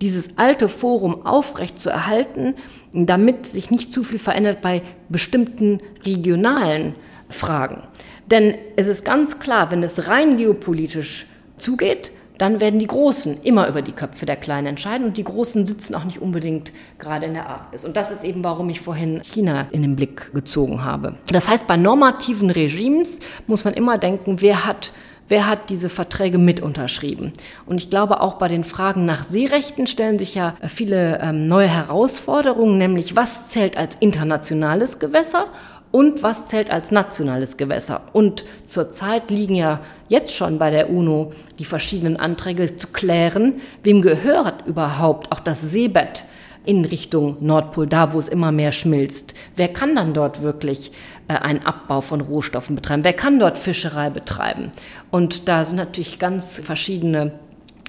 dieses 0.00 0.36
alte 0.36 0.68
Forum 0.68 1.24
aufrecht 1.24 1.78
zu 1.78 1.88
erhalten, 1.88 2.54
damit 2.92 3.46
sich 3.46 3.70
nicht 3.70 3.92
zu 3.92 4.02
viel 4.02 4.18
verändert 4.18 4.60
bei 4.60 4.82
bestimmten 5.08 5.80
regionalen 6.04 6.94
Fragen. 7.28 7.82
Denn 8.30 8.54
es 8.76 8.88
ist 8.88 9.04
ganz 9.04 9.38
klar, 9.38 9.70
wenn 9.70 9.82
es 9.82 10.08
rein 10.08 10.36
geopolitisch 10.36 11.26
zugeht, 11.58 12.10
dann 12.38 12.60
werden 12.60 12.78
die 12.78 12.86
Großen 12.86 13.40
immer 13.42 13.68
über 13.68 13.82
die 13.82 13.92
Köpfe 13.92 14.26
der 14.26 14.36
Kleinen 14.36 14.66
entscheiden 14.66 15.06
und 15.06 15.16
die 15.16 15.24
Großen 15.24 15.66
sitzen 15.66 15.94
auch 15.94 16.04
nicht 16.04 16.20
unbedingt 16.20 16.72
gerade 16.98 17.26
in 17.26 17.34
der 17.34 17.48
Arktis. 17.48 17.84
Und 17.84 17.96
das 17.96 18.10
ist 18.10 18.24
eben, 18.24 18.44
warum 18.44 18.68
ich 18.68 18.80
vorhin 18.80 19.20
China 19.22 19.66
in 19.70 19.82
den 19.82 19.96
Blick 19.96 20.32
gezogen 20.32 20.84
habe. 20.84 21.14
Das 21.28 21.48
heißt, 21.48 21.66
bei 21.66 21.76
normativen 21.76 22.50
Regimes 22.50 23.20
muss 23.46 23.64
man 23.64 23.74
immer 23.74 23.98
denken, 23.98 24.40
wer 24.40 24.66
hat 24.66 24.92
Wer 25.28 25.48
hat 25.48 25.70
diese 25.70 25.88
Verträge 25.88 26.38
mit 26.38 26.60
unterschrieben? 26.60 27.32
Und 27.66 27.78
ich 27.78 27.90
glaube, 27.90 28.20
auch 28.20 28.34
bei 28.34 28.46
den 28.46 28.62
Fragen 28.62 29.06
nach 29.06 29.24
Seerechten 29.24 29.88
stellen 29.88 30.20
sich 30.20 30.36
ja 30.36 30.54
viele 30.68 31.18
ähm, 31.20 31.48
neue 31.48 31.66
Herausforderungen, 31.66 32.78
nämlich 32.78 33.16
was 33.16 33.48
zählt 33.48 33.76
als 33.76 33.96
internationales 33.98 35.00
Gewässer 35.00 35.46
und 35.90 36.22
was 36.22 36.48
zählt 36.48 36.70
als 36.70 36.90
nationales 36.90 37.56
Gewässer. 37.56 38.02
Und 38.12 38.44
zurzeit 38.66 39.30
liegen 39.30 39.54
ja 39.54 39.80
jetzt 40.08 40.34
schon 40.34 40.58
bei 40.58 40.70
der 40.70 40.90
UNO 40.90 41.32
die 41.58 41.64
verschiedenen 41.64 42.16
Anträge 42.16 42.76
zu 42.76 42.88
klären, 42.88 43.60
wem 43.82 44.02
gehört 44.02 44.66
überhaupt 44.66 45.32
auch 45.32 45.40
das 45.40 45.62
Seebett 45.62 46.24
in 46.64 46.84
Richtung 46.84 47.36
Nordpol, 47.40 47.86
da 47.86 48.12
wo 48.12 48.18
es 48.18 48.28
immer 48.28 48.52
mehr 48.52 48.72
schmilzt. 48.72 49.34
Wer 49.54 49.68
kann 49.68 49.94
dann 49.94 50.12
dort 50.12 50.42
wirklich 50.42 50.90
äh, 51.28 51.34
einen 51.34 51.64
Abbau 51.64 52.00
von 52.00 52.20
Rohstoffen 52.20 52.76
betreiben? 52.76 53.04
Wer 53.04 53.12
kann 53.12 53.38
dort 53.38 53.56
Fischerei 53.56 54.10
betreiben? 54.10 54.72
Und 55.10 55.48
da 55.48 55.64
sind 55.64 55.76
natürlich 55.76 56.18
ganz 56.18 56.60
verschiedene 56.62 57.32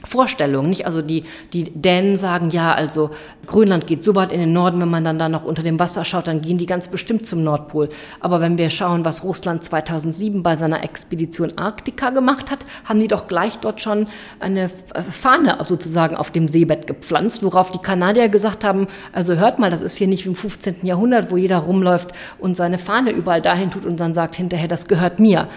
Vorstellung, 0.05 0.69
nicht? 0.69 0.85
Also 0.85 1.01
die, 1.01 1.23
die 1.53 1.63
Dänen 1.63 2.17
sagen, 2.17 2.51
ja, 2.51 2.73
also 2.73 3.09
Grönland 3.47 3.87
geht 3.87 4.03
so 4.03 4.15
weit 4.15 4.31
in 4.31 4.39
den 4.39 4.53
Norden, 4.53 4.79
wenn 4.79 4.89
man 4.89 5.03
dann 5.03 5.17
da 5.17 5.27
noch 5.27 5.43
unter 5.43 5.63
dem 5.63 5.79
Wasser 5.79 6.05
schaut, 6.05 6.27
dann 6.27 6.41
gehen 6.41 6.57
die 6.57 6.65
ganz 6.67 6.87
bestimmt 6.87 7.25
zum 7.25 7.43
Nordpol. 7.43 7.89
Aber 8.19 8.39
wenn 8.39 8.57
wir 8.57 8.69
schauen, 8.69 9.05
was 9.05 9.23
Russland 9.23 9.63
2007 9.63 10.43
bei 10.43 10.55
seiner 10.55 10.83
Expedition 10.83 11.57
Arktika 11.57 12.11
gemacht 12.11 12.51
hat, 12.51 12.59
haben 12.85 12.99
die 12.99 13.07
doch 13.07 13.27
gleich 13.27 13.57
dort 13.57 13.81
schon 13.81 14.07
eine 14.39 14.69
Fahne 14.69 15.57
sozusagen 15.63 16.15
auf 16.15 16.29
dem 16.31 16.47
Seebett 16.47 16.85
gepflanzt, 16.85 17.43
worauf 17.43 17.71
die 17.71 17.79
Kanadier 17.79 18.29
gesagt 18.29 18.63
haben, 18.63 18.87
also 19.13 19.35
hört 19.35 19.57
mal, 19.57 19.71
das 19.71 19.81
ist 19.81 19.95
hier 19.95 20.07
nicht 20.07 20.25
wie 20.25 20.29
im 20.29 20.35
15. 20.35 20.85
Jahrhundert, 20.85 21.31
wo 21.31 21.37
jeder 21.37 21.57
rumläuft 21.57 22.11
und 22.37 22.55
seine 22.55 22.77
Fahne 22.77 23.11
überall 23.11 23.41
dahin 23.41 23.71
tut 23.71 23.85
und 23.85 23.99
dann 23.99 24.13
sagt 24.13 24.35
hinterher, 24.35 24.67
das 24.67 24.87
gehört 24.87 25.19
mir. 25.19 25.47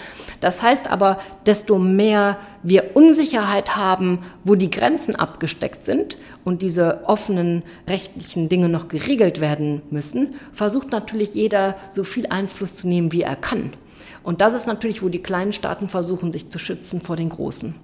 Das 0.41 0.63
heißt 0.63 0.91
aber, 0.91 1.19
desto 1.45 1.79
mehr 1.79 2.39
wir 2.63 2.95
Unsicherheit 2.95 3.77
haben, 3.77 4.21
wo 4.45 4.55
die 4.55 4.71
Grenzen 4.71 5.17
abgesteckt 5.17 5.85
sind 5.85 6.19
und 6.45 6.63
diese 6.63 7.05
offenen 7.07 7.63
rechtlichen 7.89 8.49
Dinge 8.49 8.69
noch 8.69 8.89
geregelt 8.89 9.41
werden 9.41 9.83
müssen, 9.91 10.35
versucht 10.53 10.91
natürlich 10.91 11.35
jeder 11.35 11.77
so 11.91 12.05
viel 12.05 12.27
Einfluss 12.27 12.77
zu 12.77 12.89
nehmen, 12.89 13.13
wie 13.13 13.23
er 13.23 13.37
kann. 13.37 13.73
Und 14.23 14.41
das 14.41 14.55
ist 14.55 14.67
natürlich, 14.67 15.03
wo 15.03 15.09
die 15.09 15.23
kleinen 15.23 15.53
Staaten 15.53 15.89
versuchen, 15.89 16.33
sich 16.33 16.51
zu 16.51 16.59
schützen 16.59 17.01
vor 17.01 17.17
den 17.17 17.31
großen. 17.31 17.75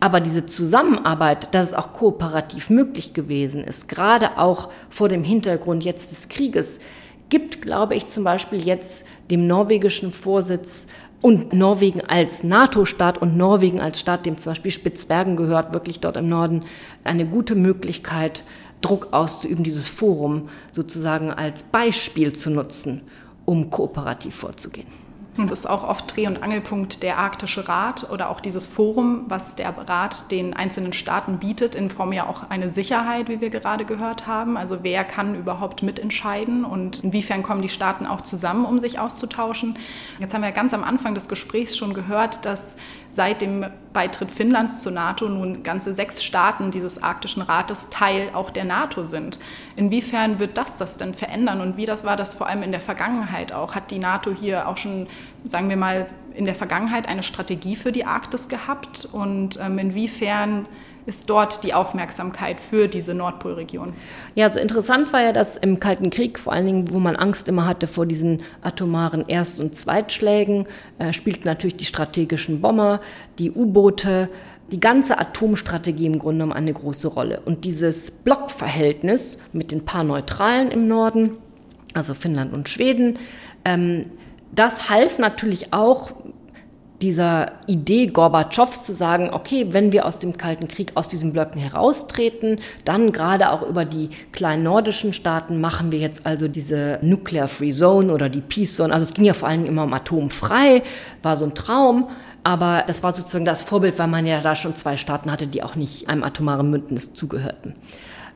Aber 0.00 0.20
diese 0.20 0.46
Zusammenarbeit, 0.46 1.54
dass 1.54 1.68
es 1.68 1.74
auch 1.74 1.92
kooperativ 1.92 2.70
möglich 2.70 3.12
gewesen 3.12 3.62
ist, 3.62 3.86
gerade 3.88 4.38
auch 4.38 4.70
vor 4.88 5.08
dem 5.08 5.22
Hintergrund 5.22 5.84
jetzt 5.84 6.10
des 6.10 6.28
Krieges, 6.28 6.80
gibt, 7.28 7.62
glaube 7.62 7.94
ich, 7.94 8.06
zum 8.06 8.24
Beispiel 8.24 8.60
jetzt 8.60 9.06
dem 9.30 9.46
norwegischen 9.46 10.10
Vorsitz 10.10 10.88
und 11.22 11.52
Norwegen 11.52 12.00
als 12.00 12.42
NATO-Staat 12.42 13.18
und 13.18 13.36
Norwegen 13.36 13.80
als 13.80 14.00
Staat, 14.00 14.26
dem 14.26 14.38
zum 14.38 14.52
Beispiel 14.52 14.70
Spitzbergen 14.70 15.36
gehört, 15.36 15.72
wirklich 15.72 16.00
dort 16.00 16.16
im 16.16 16.28
Norden, 16.28 16.62
eine 17.04 17.26
gute 17.26 17.54
Möglichkeit, 17.54 18.44
Druck 18.80 19.12
auszuüben, 19.12 19.62
dieses 19.62 19.88
Forum 19.88 20.48
sozusagen 20.72 21.30
als 21.30 21.64
Beispiel 21.64 22.32
zu 22.32 22.50
nutzen, 22.50 23.02
um 23.44 23.70
kooperativ 23.70 24.34
vorzugehen. 24.34 24.86
Das 25.36 25.60
ist 25.60 25.66
auch 25.66 25.84
oft 25.84 26.14
Dreh- 26.14 26.26
und 26.26 26.42
Angelpunkt 26.42 27.02
der 27.02 27.18
Arktische 27.18 27.68
Rat 27.68 28.10
oder 28.10 28.30
auch 28.30 28.40
dieses 28.40 28.66
Forum, 28.66 29.24
was 29.28 29.54
der 29.54 29.74
Rat 29.76 30.30
den 30.30 30.54
einzelnen 30.54 30.92
Staaten 30.92 31.38
bietet, 31.38 31.74
in 31.74 31.88
Form 31.88 32.12
ja 32.12 32.28
auch 32.28 32.50
eine 32.50 32.70
Sicherheit, 32.70 33.28
wie 33.28 33.40
wir 33.40 33.50
gerade 33.50 33.84
gehört 33.84 34.26
haben. 34.26 34.56
Also 34.56 34.78
wer 34.82 35.04
kann 35.04 35.34
überhaupt 35.34 35.82
mitentscheiden 35.82 36.64
und 36.64 37.04
inwiefern 37.04 37.42
kommen 37.42 37.62
die 37.62 37.68
Staaten 37.68 38.06
auch 38.06 38.22
zusammen, 38.22 38.64
um 38.64 38.80
sich 38.80 38.98
auszutauschen. 38.98 39.78
Jetzt 40.18 40.34
haben 40.34 40.42
wir 40.42 40.50
ganz 40.52 40.74
am 40.74 40.84
Anfang 40.84 41.14
des 41.14 41.28
Gesprächs 41.28 41.76
schon 41.76 41.94
gehört, 41.94 42.44
dass 42.44 42.76
seit 43.10 43.40
dem 43.40 43.66
Beitritt 43.92 44.30
Finnlands 44.30 44.80
zur 44.80 44.92
NATO 44.92 45.28
nun 45.28 45.62
ganze 45.62 45.94
sechs 45.94 46.22
Staaten 46.22 46.70
dieses 46.70 47.02
Arktischen 47.02 47.42
Rates 47.42 47.88
Teil 47.90 48.30
auch 48.32 48.50
der 48.50 48.64
NATO 48.64 49.04
sind. 49.04 49.40
Inwiefern 49.76 50.38
wird 50.38 50.58
das 50.58 50.76
das 50.76 50.96
denn 50.96 51.14
verändern 51.14 51.60
und 51.60 51.76
wie 51.76 51.86
das 51.86 52.04
war 52.04 52.16
das 52.16 52.34
vor 52.34 52.46
allem 52.46 52.62
in 52.62 52.70
der 52.70 52.80
Vergangenheit 52.80 53.52
auch? 53.52 53.74
Hat 53.74 53.90
die 53.90 53.98
NATO 53.98 54.32
hier 54.32 54.68
auch 54.68 54.76
schon, 54.76 55.08
sagen 55.44 55.68
wir 55.68 55.76
mal, 55.76 56.04
in 56.34 56.44
der 56.44 56.54
Vergangenheit 56.54 57.08
eine 57.08 57.22
Strategie 57.22 57.76
für 57.76 57.92
die 57.92 58.04
Arktis 58.04 58.48
gehabt 58.48 59.08
und 59.10 59.58
ähm, 59.60 59.78
inwiefern 59.78 60.66
ist 61.06 61.28
dort 61.30 61.64
die 61.64 61.74
Aufmerksamkeit 61.74 62.60
für 62.60 62.88
diese 62.88 63.14
Nordpolregion? 63.14 63.92
Ja, 64.34 64.46
also 64.46 64.58
interessant 64.58 65.12
war 65.12 65.22
ja, 65.22 65.32
dass 65.32 65.56
im 65.56 65.80
Kalten 65.80 66.10
Krieg, 66.10 66.38
vor 66.38 66.52
allen 66.52 66.66
Dingen, 66.66 66.92
wo 66.92 66.98
man 66.98 67.16
Angst 67.16 67.48
immer 67.48 67.66
hatte 67.66 67.86
vor 67.86 68.06
diesen 68.06 68.42
atomaren 68.62 69.26
Erst- 69.26 69.60
und 69.60 69.74
Zweitschlägen, 69.74 70.66
äh, 70.98 71.12
spielten 71.12 71.46
natürlich 71.46 71.76
die 71.76 71.84
strategischen 71.84 72.60
Bomber, 72.60 73.00
die 73.38 73.50
U-Boote, 73.50 74.28
die 74.70 74.80
ganze 74.80 75.18
Atomstrategie 75.18 76.06
im 76.06 76.18
Grunde 76.18 76.44
genommen 76.44 76.52
eine 76.52 76.72
große 76.72 77.08
Rolle. 77.08 77.40
Und 77.44 77.64
dieses 77.64 78.10
Blockverhältnis 78.10 79.40
mit 79.52 79.72
den 79.72 79.84
paar 79.84 80.04
Neutralen 80.04 80.70
im 80.70 80.86
Norden, 80.86 81.36
also 81.94 82.14
Finnland 82.14 82.52
und 82.52 82.68
Schweden, 82.68 83.18
ähm, 83.64 84.06
das 84.52 84.90
half 84.90 85.18
natürlich 85.18 85.72
auch 85.72 86.12
dieser 87.02 87.52
Idee 87.66 88.06
Gorbatschows 88.06 88.84
zu 88.84 88.92
sagen, 88.92 89.30
okay, 89.32 89.68
wenn 89.70 89.92
wir 89.92 90.06
aus 90.06 90.18
dem 90.18 90.36
Kalten 90.36 90.68
Krieg, 90.68 90.92
aus 90.94 91.08
diesen 91.08 91.32
Blöcken 91.32 91.60
heraustreten, 91.60 92.60
dann 92.84 93.12
gerade 93.12 93.50
auch 93.50 93.62
über 93.62 93.84
die 93.84 94.10
kleinen 94.32 94.62
nordischen 94.62 95.12
Staaten 95.12 95.60
machen 95.60 95.92
wir 95.92 95.98
jetzt 95.98 96.26
also 96.26 96.48
diese 96.48 96.98
Nuclear 97.02 97.48
Free 97.48 97.72
Zone 97.72 98.12
oder 98.12 98.28
die 98.28 98.40
Peace 98.40 98.76
Zone. 98.76 98.92
Also 98.92 99.06
es 99.06 99.14
ging 99.14 99.24
ja 99.24 99.32
vor 99.32 99.48
allen 99.48 99.60
Dingen 99.60 99.72
immer 99.72 99.84
um 99.84 99.94
atomfrei, 99.94 100.82
war 101.22 101.36
so 101.36 101.46
ein 101.46 101.54
Traum. 101.54 102.08
Aber 102.42 102.84
das 102.86 103.02
war 103.02 103.12
sozusagen 103.12 103.44
das 103.44 103.62
Vorbild, 103.62 103.98
weil 103.98 104.08
man 104.08 104.26
ja 104.26 104.40
da 104.40 104.54
schon 104.56 104.74
zwei 104.74 104.96
Staaten 104.96 105.30
hatte, 105.30 105.46
die 105.46 105.62
auch 105.62 105.74
nicht 105.74 106.08
einem 106.08 106.24
atomaren 106.24 106.70
Bündnis 106.70 107.12
zugehörten. 107.12 107.74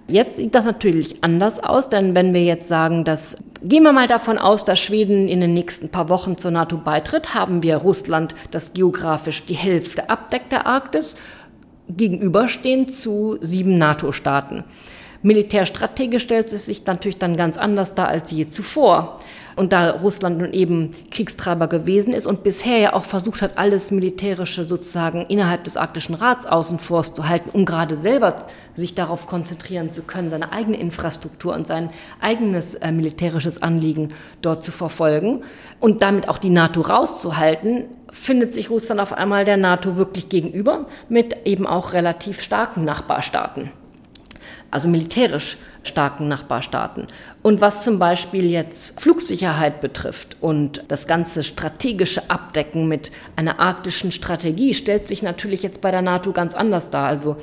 Jetzt 0.07 0.37
sieht 0.37 0.55
das 0.55 0.67
natürlich 0.67 1.25
anders 1.25 1.63
aus, 1.63 1.89
denn 1.89 2.15
wenn 2.15 2.35
wir 2.35 2.45
jetzt 2.45 2.69
sagen, 2.69 3.05
dass 3.05 3.39
gehen 3.63 3.85
wir 3.85 3.93
mal 3.93 4.07
davon 4.07 4.37
aus, 4.37 4.65
dass 4.65 4.79
Schweden 4.79 5.27
in 5.29 5.41
den 5.41 5.55
nächsten 5.55 5.89
paar 5.89 6.11
Wochen 6.11 6.37
zur 6.37 6.51
NATO 6.51 6.77
beitritt, 6.77 7.35
haben 7.35 7.63
wir 7.63 7.77
Russland, 7.77 8.35
das 8.51 8.75
geografisch 8.75 9.47
die 9.47 9.55
Hälfte 9.55 10.11
abdeckt 10.11 10.53
der 10.53 10.67
Arktis, 10.67 11.17
gegenüberstehend 11.89 12.93
zu 12.93 13.39
sieben 13.41 13.79
NATO-Staaten. 13.79 14.65
Militärstrategisch 15.23 16.23
stellt 16.23 16.53
es 16.53 16.67
sich 16.67 16.85
natürlich 16.85 17.19
dann 17.19 17.37
ganz 17.37 17.57
anders 17.57 17.95
dar 17.95 18.09
als 18.09 18.31
je 18.31 18.47
zuvor. 18.47 19.21
Und 19.57 19.73
da 19.73 19.91
Russland 19.91 20.39
nun 20.39 20.53
eben 20.53 20.91
Kriegstreiber 21.11 21.69
gewesen 21.69 22.13
ist 22.13 22.27
und 22.27 22.43
bisher 22.43 22.79
ja 22.79 22.93
auch 22.93 23.05
versucht 23.05 23.43
hat, 23.43 23.57
alles 23.57 23.91
Militärische 23.91 24.65
sozusagen 24.65 25.27
innerhalb 25.29 25.65
des 25.65 25.77
Arktischen 25.77 26.15
Rats 26.15 26.47
außen 26.47 26.79
vor 26.79 27.03
zu 27.03 27.29
halten, 27.29 27.51
um 27.51 27.65
gerade 27.65 27.97
selber 27.97 28.47
sich 28.75 28.95
darauf 28.95 29.27
konzentrieren 29.27 29.93
zu 29.93 30.03
können, 30.03 30.31
seine 30.31 30.53
eigene 30.53 30.79
Infrastruktur 30.79 31.55
und 31.55 31.67
sein 31.67 31.91
eigenes 32.21 32.75
äh, 32.77 32.93
militärisches 32.93 33.63
Anliegen 33.63 34.13
dort 34.43 34.65
zu 34.65 34.73
verfolgen 34.73 35.43
und 35.81 36.03
damit 36.03 36.29
auch 36.29 36.39
die 36.39 36.51
NATO 36.51 36.81
rauszuhalten, 36.81 37.87
findet 38.11 38.55
sich 38.55 38.71
Russland 38.71 39.01
auf 39.01 39.13
einmal 39.13 39.45
der 39.45 39.57
NATO 39.57 39.97
wirklich 39.97 40.29
gegenüber 40.29 40.87
mit 41.09 41.47
eben 41.47 41.67
auch 41.67 41.93
relativ 41.93 42.41
starken 42.41 42.85
Nachbarstaaten. 42.85 43.71
Also 44.71 44.89
militärisch 44.89 45.59
starken 45.87 46.29
Nachbarstaaten. 46.29 47.07
Und 47.43 47.61
was 47.61 47.85
zum 47.85 47.99
Beispiel 47.99 48.51
jetzt 48.51 49.01
Flugsicherheit 49.01 49.81
betrifft 49.81 50.37
und 50.41 50.85
das 50.89 51.07
ganze 51.07 51.45
strategische 51.45 52.31
Abdecken 52.31 52.89
mit 52.89 53.11
einer 53.37 53.61
arktischen 53.61 54.13
Strategie, 54.13 54.75
stellt 54.75 55.09
sich 55.09 55.23
natürlich 55.23 55.63
jetzt 55.63 55.81
bei 55.81 55.91
der 55.91 56.03
NATO 56.03 56.33
ganz 56.33 56.55
anders 56.55 56.91
dar. 56.91 57.07
Also 57.07 57.37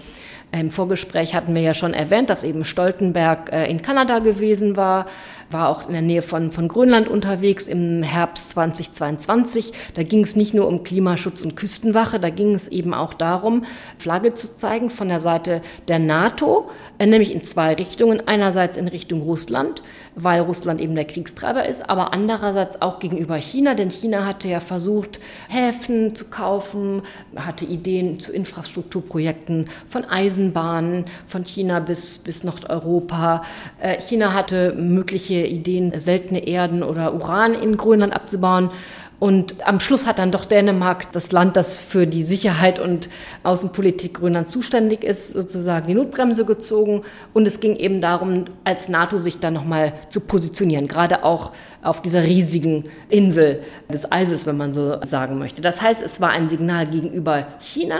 im 0.59 0.69
Vorgespräch 0.69 1.33
hatten 1.33 1.55
wir 1.55 1.61
ja 1.61 1.73
schon 1.73 1.93
erwähnt, 1.93 2.29
dass 2.29 2.43
eben 2.43 2.65
Stoltenberg 2.65 3.51
äh, 3.53 3.71
in 3.71 3.81
Kanada 3.81 4.19
gewesen 4.19 4.75
war, 4.75 5.05
war 5.49 5.69
auch 5.69 5.87
in 5.87 5.93
der 5.93 6.01
Nähe 6.01 6.21
von, 6.21 6.51
von 6.51 6.67
Grönland 6.67 7.07
unterwegs 7.07 7.67
im 7.67 8.03
Herbst 8.03 8.51
2022. 8.51 9.73
Da 9.93 10.03
ging 10.03 10.23
es 10.23 10.35
nicht 10.35 10.53
nur 10.53 10.67
um 10.67 10.83
Klimaschutz 10.83 11.41
und 11.41 11.55
Küstenwache, 11.55 12.19
da 12.19 12.29
ging 12.29 12.53
es 12.53 12.67
eben 12.67 12.93
auch 12.93 13.13
darum, 13.13 13.63
Flagge 13.97 14.33
zu 14.33 14.55
zeigen 14.55 14.89
von 14.89 15.07
der 15.07 15.19
Seite 15.19 15.61
der 15.87 15.99
NATO, 15.99 16.69
äh, 16.99 17.05
nämlich 17.05 17.33
in 17.33 17.43
zwei 17.43 17.73
Richtungen. 17.73 18.27
Einerseits 18.27 18.77
in 18.77 18.87
Richtung 18.87 19.21
Russland, 19.21 19.81
weil 20.15 20.41
Russland 20.41 20.81
eben 20.81 20.95
der 20.95 21.05
Kriegstreiber 21.05 21.65
ist, 21.65 21.89
aber 21.89 22.13
andererseits 22.13 22.81
auch 22.81 22.99
gegenüber 22.99 23.35
China, 23.35 23.73
denn 23.73 23.89
China 23.89 24.25
hatte 24.25 24.47
ja 24.47 24.59
versucht, 24.59 25.19
Häfen 25.47 26.15
zu 26.15 26.25
kaufen, 26.25 27.03
hatte 27.35 27.65
Ideen 27.65 28.19
zu 28.19 28.33
Infrastrukturprojekten 28.33 29.69
von 29.87 30.05
Eisenbahnen 30.41 31.06
von 31.27 31.45
China 31.45 31.80
bis, 31.80 32.17
bis 32.17 32.43
Nordeuropa. 32.43 33.43
Äh, 33.80 34.01
China 34.01 34.34
hatte 34.34 34.73
mögliche 34.73 35.45
Ideen, 35.45 35.97
seltene 35.97 36.47
Erden 36.47 36.84
oder 36.84 37.13
Uran 37.13 37.54
in 37.54 37.77
Grönland 37.77 38.13
abzubauen. 38.13 38.71
Und 39.19 39.67
am 39.67 39.80
Schluss 39.80 40.08
hat 40.08 40.17
dann 40.17 40.32
doch 40.32 40.45
Dänemark, 40.45 41.12
das 41.12 41.32
Land, 41.32 41.56
das 41.56 41.80
für 41.80 42.08
die 42.08 42.23
Sicherheit 42.23 42.80
und 42.80 43.08
Außenpolitik 43.43 44.15
Grönland 44.15 44.47
zuständig 44.47 45.04
ist, 45.04 45.30
sozusagen 45.30 45.86
die 45.86 45.93
Notbremse 45.93 46.43
gezogen. 46.43 47.04
Und 47.32 47.45
es 47.45 47.60
ging 47.60 47.75
eben 47.75 48.01
darum, 48.01 48.45
als 48.63 48.89
NATO 48.89 49.19
sich 49.19 49.38
da 49.38 49.51
nochmal 49.51 49.93
zu 50.10 50.21
positionieren, 50.21 50.88
gerade 50.88 51.23
auch 51.23 51.51
auf 51.84 52.01
dieser 52.01 52.23
riesigen 52.23 52.86
Insel 53.10 53.62
des 53.93 54.12
Eises, 54.12 54.47
wenn 54.47 54.58
man 54.58 54.73
so 54.73 54.97
sagen 55.04 55.38
möchte. 55.38 55.62
Das 55.62 55.84
heißt, 55.84 56.01
es 56.01 56.19
war 56.19 56.32
ein 56.32 56.49
Signal 56.49 56.88
gegenüber 56.88 57.45
China, 57.60 57.99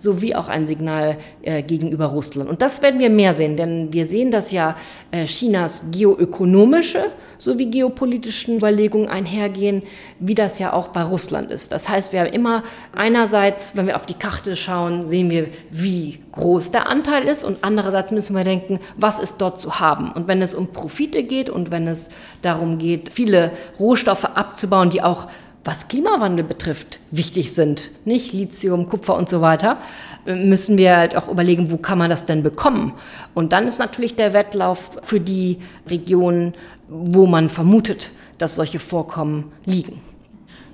sowie 0.00 0.34
auch 0.34 0.48
ein 0.48 0.66
Signal 0.66 1.18
äh, 1.42 1.62
gegenüber 1.62 2.06
Russland. 2.06 2.48
Und 2.48 2.62
das 2.62 2.80
werden 2.80 2.98
wir 2.98 3.10
mehr 3.10 3.34
sehen, 3.34 3.56
denn 3.56 3.92
wir 3.92 4.06
sehen, 4.06 4.30
dass 4.30 4.50
ja 4.50 4.76
äh, 5.10 5.26
Chinas 5.26 5.84
geoökonomische 5.90 7.04
sowie 7.36 7.66
geopolitischen 7.66 8.56
Überlegungen 8.56 9.08
einhergehen, 9.08 9.82
wie 10.18 10.34
das 10.34 10.58
ja 10.58 10.72
auch 10.72 10.88
bei 10.88 11.02
Russland 11.02 11.50
ist. 11.50 11.72
Das 11.72 11.88
heißt, 11.88 12.12
wir 12.12 12.20
haben 12.20 12.32
immer 12.32 12.62
einerseits, 12.94 13.76
wenn 13.76 13.86
wir 13.86 13.96
auf 13.96 14.06
die 14.06 14.14
Karte 14.14 14.56
schauen, 14.56 15.06
sehen 15.06 15.30
wir, 15.30 15.48
wie 15.70 16.18
groß 16.32 16.70
der 16.70 16.88
Anteil 16.88 17.24
ist 17.24 17.44
und 17.44 17.58
andererseits 17.62 18.10
müssen 18.10 18.36
wir 18.36 18.44
denken, 18.44 18.78
was 18.96 19.18
ist 19.18 19.38
dort 19.38 19.60
zu 19.60 19.80
haben. 19.80 20.12
Und 20.12 20.28
wenn 20.28 20.42
es 20.42 20.54
um 20.54 20.68
Profite 20.68 21.22
geht 21.24 21.50
und 21.50 21.70
wenn 21.70 21.86
es 21.86 22.10
darum 22.42 22.78
geht, 22.78 23.12
viele 23.12 23.50
Rohstoffe 23.78 24.24
abzubauen, 24.24 24.90
die 24.90 25.02
auch 25.02 25.26
was 25.64 25.88
Klimawandel 25.88 26.44
betrifft, 26.44 27.00
wichtig 27.10 27.52
sind, 27.52 27.90
nicht 28.04 28.32
Lithium, 28.32 28.88
Kupfer 28.88 29.16
und 29.16 29.28
so 29.28 29.40
weiter, 29.40 29.76
müssen 30.26 30.78
wir 30.78 30.96
halt 30.96 31.16
auch 31.16 31.28
überlegen, 31.28 31.70
wo 31.70 31.76
kann 31.76 31.98
man 31.98 32.10
das 32.10 32.26
denn 32.26 32.42
bekommen? 32.42 32.94
Und 33.34 33.52
dann 33.52 33.66
ist 33.66 33.78
natürlich 33.78 34.16
der 34.16 34.32
Wettlauf 34.32 34.98
für 35.02 35.20
die 35.20 35.58
Regionen, 35.88 36.54
wo 36.88 37.26
man 37.26 37.48
vermutet, 37.48 38.10
dass 38.38 38.54
solche 38.54 38.78
Vorkommen 38.78 39.52
liegen. 39.66 40.00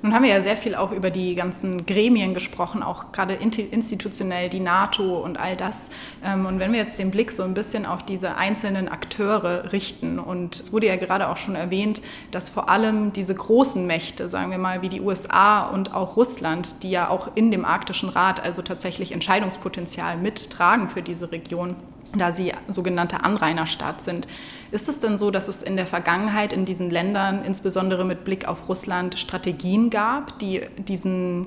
Nun 0.03 0.13
haben 0.13 0.25
wir 0.25 0.31
ja 0.31 0.43
sehr 0.43 0.57
viel 0.57 0.75
auch 0.75 0.93
über 0.93 1.11
die 1.11 1.35
ganzen 1.35 1.87
Gremien 1.87 2.35
gesprochen, 2.35 2.83
auch 2.83 3.13
gerade 3.13 3.35
institutionell, 3.35 4.49
die 4.49 4.61
NATO 4.61 5.19
und 5.19 5.39
all 5.39 5.57
das. 5.57 5.89
Ähm, 6.25 6.47
und 6.47 6.59
wenn 6.59 6.73
wir 6.73 6.79
jetzt 6.79 6.99
den 6.99 7.11
Blick 7.11 7.33
so 7.33 7.43
ein 7.43 7.55
bisschen 7.55 7.87
auf 7.87 8.03
diese 8.03 8.37
einzelnen 8.37 8.89
Akteure 8.89 9.73
richten, 9.73 10.19
und 10.19 10.61
es 10.61 10.73
wurde 10.73 10.87
ja 10.87 10.97
gerade 10.97 11.29
auch 11.29 11.39
schon 11.39 11.55
erwähnt, 11.55 12.03
dass 12.31 12.51
vor 12.51 12.69
allem 12.69 13.13
diese 13.13 13.35
großen 13.35 13.87
Mächte, 13.87 14.29
sagen 14.29 14.51
wir 14.51 14.59
mal 14.59 14.83
wie 14.83 14.89
die 14.89 15.01
USA 15.01 15.67
und 15.67 15.95
auch 15.95 16.17
Russland, 16.17 16.83
die 16.83 16.91
ja 16.91 17.09
auch 17.09 17.31
in 17.35 17.51
dem 17.51 17.65
Arktischen 17.65 18.09
Rat 18.09 18.43
also 18.43 18.63
tatsächlich 18.63 19.13
Entscheidungspotenzial 19.13 20.19
mittragen 20.19 20.89
für 20.89 21.03
diese 21.03 21.33
Region, 21.33 21.75
da 22.17 22.33
sie 22.33 22.53
sogenannte 22.69 23.25
Anrainerstaat 23.25 24.01
sind. 24.01 24.27
Ist 24.71 24.89
es 24.89 25.01
denn 25.01 25.17
so, 25.17 25.31
dass 25.31 25.49
es 25.49 25.63
in 25.63 25.77
der 25.77 25.87
Vergangenheit 25.87 26.53
in 26.53 26.65
diesen 26.65 26.91
Ländern, 26.91 27.45
insbesondere 27.45 28.05
mit 28.05 28.25
Blick 28.25 28.47
auf 28.49 28.69
Russland, 28.69 29.19
Strategien 29.19 29.91
gab, 29.91 30.39
die 30.39 30.63
diesen 30.77 31.47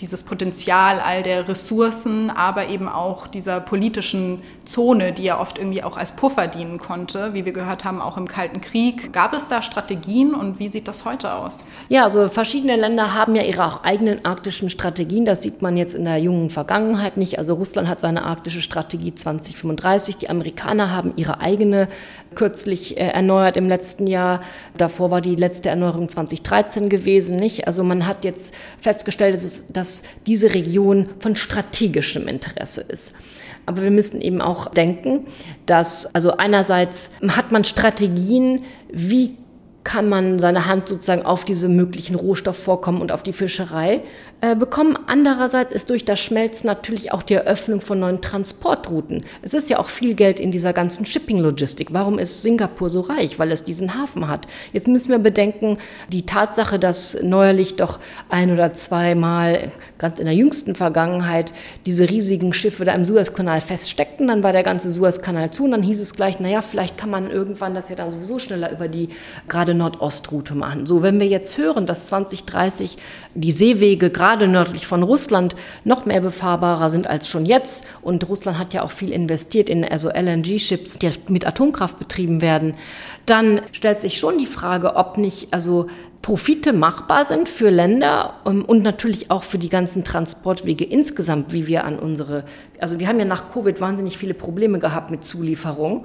dieses 0.00 0.22
Potenzial 0.22 1.00
all 1.00 1.22
der 1.22 1.48
Ressourcen, 1.48 2.30
aber 2.30 2.68
eben 2.68 2.88
auch 2.88 3.26
dieser 3.26 3.60
politischen 3.60 4.42
Zone, 4.64 5.12
die 5.12 5.24
ja 5.24 5.40
oft 5.40 5.58
irgendwie 5.58 5.82
auch 5.82 5.96
als 5.96 6.12
Puffer 6.12 6.46
dienen 6.46 6.78
konnte, 6.78 7.34
wie 7.34 7.44
wir 7.44 7.52
gehört 7.52 7.84
haben, 7.84 8.00
auch 8.00 8.16
im 8.16 8.28
Kalten 8.28 8.60
Krieg. 8.60 9.12
Gab 9.12 9.32
es 9.32 9.48
da 9.48 9.62
Strategien 9.62 10.34
und 10.34 10.58
wie 10.58 10.68
sieht 10.68 10.88
das 10.88 11.04
heute 11.04 11.32
aus? 11.32 11.64
Ja, 11.88 12.04
also 12.04 12.28
verschiedene 12.28 12.76
Länder 12.76 13.14
haben 13.14 13.34
ja 13.34 13.42
ihre 13.42 13.64
auch 13.64 13.84
eigenen 13.84 14.24
arktischen 14.24 14.70
Strategien. 14.70 15.24
Das 15.24 15.42
sieht 15.42 15.62
man 15.62 15.76
jetzt 15.76 15.94
in 15.94 16.04
der 16.04 16.18
jungen 16.18 16.50
Vergangenheit 16.50 17.16
nicht. 17.16 17.38
Also 17.38 17.54
Russland 17.54 17.88
hat 17.88 18.00
seine 18.00 18.24
arktische 18.24 18.62
Strategie 18.62 19.14
2035. 19.14 20.18
Die 20.18 20.30
Amerikaner 20.30 20.92
haben 20.92 21.12
ihre 21.16 21.40
eigene 21.40 21.88
kürzlich 22.34 22.96
äh, 22.96 23.08
erneuert 23.08 23.56
im 23.56 23.68
letzten 23.68 24.06
Jahr. 24.06 24.40
Davor 24.76 25.10
war 25.10 25.20
die 25.20 25.34
letzte 25.34 25.70
Erneuerung 25.70 26.08
2013 26.08 26.88
gewesen, 26.88 27.38
nicht? 27.38 27.66
Also 27.66 27.82
man 27.82 28.06
hat 28.06 28.24
jetzt 28.24 28.54
festgestellt, 28.80 29.34
dass, 29.34 29.64
dass 29.86 30.02
diese 30.26 30.52
Region 30.52 31.08
von 31.20 31.36
strategischem 31.36 32.26
Interesse 32.26 32.80
ist. 32.80 33.14
Aber 33.66 33.82
wir 33.82 33.92
müssen 33.92 34.20
eben 34.20 34.40
auch 34.40 34.68
denken, 34.68 35.26
dass, 35.66 36.12
also 36.12 36.36
einerseits 36.36 37.12
hat 37.28 37.52
man 37.52 37.64
Strategien, 37.64 38.64
wie 38.92 39.36
kann 39.84 40.08
man 40.08 40.40
seine 40.40 40.66
Hand 40.66 40.88
sozusagen 40.88 41.22
auf 41.22 41.44
diese 41.44 41.68
möglichen 41.68 42.16
Rohstoffvorkommen 42.16 43.00
und 43.00 43.12
auf 43.12 43.22
die 43.22 43.32
Fischerei 43.32 44.02
bekommen. 44.40 44.98
Andererseits 45.06 45.72
ist 45.72 45.88
durch 45.88 46.04
das 46.04 46.20
Schmelzen 46.20 46.66
natürlich 46.66 47.12
auch 47.12 47.22
die 47.22 47.34
Eröffnung 47.34 47.80
von 47.80 47.98
neuen 47.98 48.20
Transportrouten. 48.20 49.24
Es 49.40 49.54
ist 49.54 49.70
ja 49.70 49.78
auch 49.78 49.88
viel 49.88 50.14
Geld 50.14 50.38
in 50.38 50.50
dieser 50.50 50.74
ganzen 50.74 51.06
Shipping-Logistik. 51.06 51.88
Warum 51.92 52.18
ist 52.18 52.42
Singapur 52.42 52.90
so 52.90 53.00
reich? 53.00 53.38
Weil 53.38 53.50
es 53.50 53.64
diesen 53.64 53.94
Hafen 53.94 54.28
hat. 54.28 54.46
Jetzt 54.74 54.88
müssen 54.88 55.10
wir 55.10 55.18
bedenken, 55.18 55.78
die 56.12 56.26
Tatsache, 56.26 56.78
dass 56.78 57.16
neuerlich 57.22 57.76
doch 57.76 57.98
ein 58.28 58.52
oder 58.52 58.74
zweimal, 58.74 59.72
ganz 59.96 60.18
in 60.18 60.26
der 60.26 60.34
jüngsten 60.34 60.74
Vergangenheit, 60.74 61.54
diese 61.86 62.10
riesigen 62.10 62.52
Schiffe 62.52 62.84
da 62.84 62.92
im 62.92 63.06
Suezkanal 63.06 63.62
feststeckten, 63.62 64.28
dann 64.28 64.42
war 64.42 64.52
der 64.52 64.64
ganze 64.64 64.92
Suezkanal 64.92 65.50
zu 65.50 65.64
und 65.64 65.70
dann 65.70 65.82
hieß 65.82 66.00
es 66.00 66.14
gleich, 66.14 66.40
naja, 66.40 66.60
vielleicht 66.60 66.98
kann 66.98 67.10
man 67.10 67.30
irgendwann 67.30 67.74
das 67.74 67.88
ja 67.88 67.96
dann 67.96 68.10
sowieso 68.10 68.38
schneller 68.38 68.70
über 68.70 68.88
die 68.88 69.08
gerade 69.48 69.72
Nordostrute 69.72 70.54
machen. 70.54 70.84
So, 70.84 71.02
wenn 71.02 71.20
wir 71.20 71.26
jetzt 71.26 71.56
hören, 71.56 71.86
dass 71.86 72.06
2030 72.08 72.98
die 73.34 73.52
Seewege 73.52 74.10
gerade 74.10 74.25
gerade 74.26 74.48
nördlich 74.48 74.88
von 74.88 75.04
Russland 75.04 75.54
noch 75.84 76.04
mehr 76.04 76.20
befahrbarer 76.20 76.90
sind 76.90 77.06
als 77.06 77.28
schon 77.28 77.46
jetzt. 77.46 77.84
Und 78.02 78.28
Russland 78.28 78.58
hat 78.58 78.74
ja 78.74 78.82
auch 78.82 78.90
viel 78.90 79.12
investiert 79.12 79.68
in 79.68 79.84
also 79.84 80.08
LNG-Ships, 80.08 80.98
die 80.98 81.12
mit 81.28 81.46
Atomkraft 81.46 82.00
betrieben 82.00 82.42
werden. 82.42 82.74
Dann 83.24 83.60
stellt 83.70 84.00
sich 84.00 84.18
schon 84.18 84.36
die 84.36 84.46
Frage, 84.46 84.96
ob 84.96 85.16
nicht 85.16 85.54
also 85.54 85.86
Profite 86.22 86.72
machbar 86.72 87.24
sind 87.24 87.48
für 87.48 87.70
Länder 87.70 88.34
ähm, 88.44 88.64
und 88.64 88.82
natürlich 88.82 89.30
auch 89.30 89.44
für 89.44 89.58
die 89.58 89.68
ganzen 89.68 90.02
Transportwege 90.02 90.84
insgesamt, 90.84 91.52
wie 91.52 91.68
wir 91.68 91.84
an 91.84 91.96
unsere, 92.00 92.42
also 92.80 92.98
wir 92.98 93.06
haben 93.06 93.20
ja 93.20 93.24
nach 93.24 93.52
Covid 93.52 93.80
wahnsinnig 93.80 94.18
viele 94.18 94.34
Probleme 94.34 94.80
gehabt 94.80 95.12
mit 95.12 95.22
Zulieferung 95.22 96.04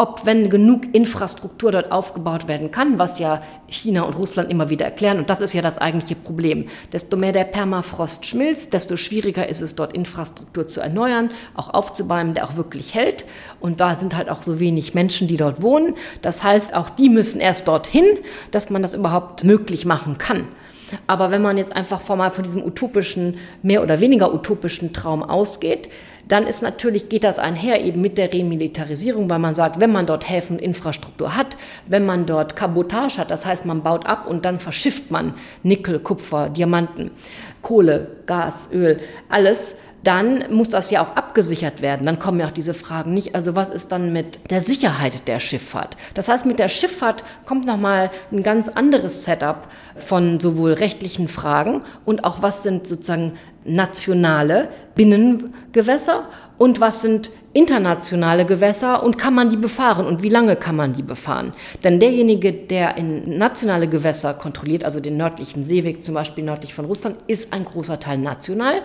ob, 0.00 0.24
wenn 0.24 0.48
genug 0.48 0.94
Infrastruktur 0.94 1.72
dort 1.72 1.92
aufgebaut 1.92 2.48
werden 2.48 2.70
kann, 2.70 2.98
was 2.98 3.18
ja 3.18 3.42
China 3.66 4.04
und 4.04 4.16
Russland 4.16 4.50
immer 4.50 4.70
wieder 4.70 4.86
erklären, 4.86 5.18
und 5.18 5.28
das 5.28 5.42
ist 5.42 5.52
ja 5.52 5.60
das 5.60 5.76
eigentliche 5.76 6.14
Problem. 6.14 6.68
Desto 6.90 7.18
mehr 7.18 7.32
der 7.32 7.44
Permafrost 7.44 8.24
schmilzt, 8.24 8.72
desto 8.72 8.96
schwieriger 8.96 9.46
ist 9.46 9.60
es 9.60 9.74
dort 9.74 9.94
Infrastruktur 9.94 10.66
zu 10.66 10.80
erneuern, 10.80 11.30
auch 11.54 11.74
aufzubauen, 11.74 12.32
der 12.32 12.48
auch 12.48 12.56
wirklich 12.56 12.94
hält. 12.94 13.26
Und 13.60 13.82
da 13.82 13.94
sind 13.94 14.16
halt 14.16 14.30
auch 14.30 14.40
so 14.40 14.58
wenig 14.58 14.94
Menschen, 14.94 15.28
die 15.28 15.36
dort 15.36 15.60
wohnen. 15.60 15.94
Das 16.22 16.42
heißt, 16.42 16.72
auch 16.72 16.88
die 16.88 17.10
müssen 17.10 17.38
erst 17.38 17.68
dorthin, 17.68 18.06
dass 18.52 18.70
man 18.70 18.80
das 18.80 18.94
überhaupt 18.94 19.44
möglich 19.44 19.84
machen 19.84 20.16
kann. 20.16 20.48
Aber 21.06 21.30
wenn 21.30 21.42
man 21.42 21.58
jetzt 21.58 21.76
einfach 21.76 22.00
mal 22.16 22.30
von 22.30 22.42
diesem 22.42 22.64
utopischen, 22.64 23.36
mehr 23.62 23.82
oder 23.82 24.00
weniger 24.00 24.32
utopischen 24.32 24.94
Traum 24.94 25.22
ausgeht, 25.22 25.90
dann 26.28 26.46
ist 26.46 26.62
natürlich, 26.62 27.08
geht 27.08 27.24
das 27.24 27.38
einher 27.38 27.80
eben 27.82 28.00
mit 28.00 28.18
der 28.18 28.32
Remilitarisierung, 28.32 29.28
weil 29.30 29.38
man 29.38 29.54
sagt, 29.54 29.80
wenn 29.80 29.92
man 29.92 30.06
dort 30.06 30.28
Häfen, 30.28 30.58
Infrastruktur 30.58 31.36
hat, 31.36 31.56
wenn 31.86 32.06
man 32.06 32.26
dort 32.26 32.56
Kabotage 32.56 33.18
hat, 33.18 33.30
das 33.30 33.46
heißt, 33.46 33.66
man 33.66 33.82
baut 33.82 34.06
ab 34.06 34.26
und 34.26 34.44
dann 34.44 34.58
verschifft 34.58 35.10
man 35.10 35.34
Nickel, 35.62 35.98
Kupfer, 35.98 36.48
Diamanten, 36.50 37.10
Kohle, 37.62 38.08
Gas, 38.26 38.70
Öl, 38.72 38.98
alles, 39.28 39.76
dann 40.02 40.44
muss 40.52 40.68
das 40.68 40.90
ja 40.90 41.02
auch 41.02 41.16
abgesichert 41.16 41.82
werden. 41.82 42.06
Dann 42.06 42.18
kommen 42.18 42.40
ja 42.40 42.46
auch 42.46 42.52
diese 42.52 42.74
Fragen 42.74 43.12
nicht. 43.12 43.34
Also 43.34 43.54
was 43.54 43.70
ist 43.70 43.92
dann 43.92 44.12
mit 44.12 44.50
der 44.50 44.62
Sicherheit 44.62 45.28
der 45.28 45.40
Schifffahrt? 45.40 45.96
Das 46.14 46.28
heißt, 46.28 46.46
mit 46.46 46.58
der 46.58 46.68
Schifffahrt 46.68 47.22
kommt 47.46 47.66
nochmal 47.66 48.10
ein 48.32 48.42
ganz 48.42 48.68
anderes 48.68 49.24
Setup 49.24 49.68
von 49.96 50.40
sowohl 50.40 50.72
rechtlichen 50.72 51.28
Fragen 51.28 51.82
und 52.04 52.24
auch 52.24 52.42
was 52.42 52.62
sind 52.62 52.86
sozusagen 52.86 53.34
nationale 53.64 54.68
Binnengewässer 54.94 56.28
und 56.56 56.80
was 56.80 57.02
sind 57.02 57.30
internationale 57.52 58.46
Gewässer 58.46 59.02
und 59.02 59.18
kann 59.18 59.34
man 59.34 59.50
die 59.50 59.56
befahren 59.56 60.06
und 60.06 60.22
wie 60.22 60.28
lange 60.28 60.56
kann 60.56 60.76
man 60.76 60.92
die 60.92 61.02
befahren? 61.02 61.52
Denn 61.82 61.98
derjenige, 61.98 62.52
der 62.52 62.96
in 62.96 63.38
nationale 63.38 63.88
Gewässer 63.88 64.34
kontrolliert, 64.34 64.84
also 64.84 65.00
den 65.00 65.16
nördlichen 65.16 65.64
Seeweg 65.64 66.02
zum 66.02 66.14
Beispiel 66.14 66.44
nördlich 66.44 66.74
von 66.74 66.84
Russland, 66.84 67.16
ist 67.26 67.52
ein 67.52 67.64
großer 67.64 67.98
Teil 67.98 68.18
national. 68.18 68.82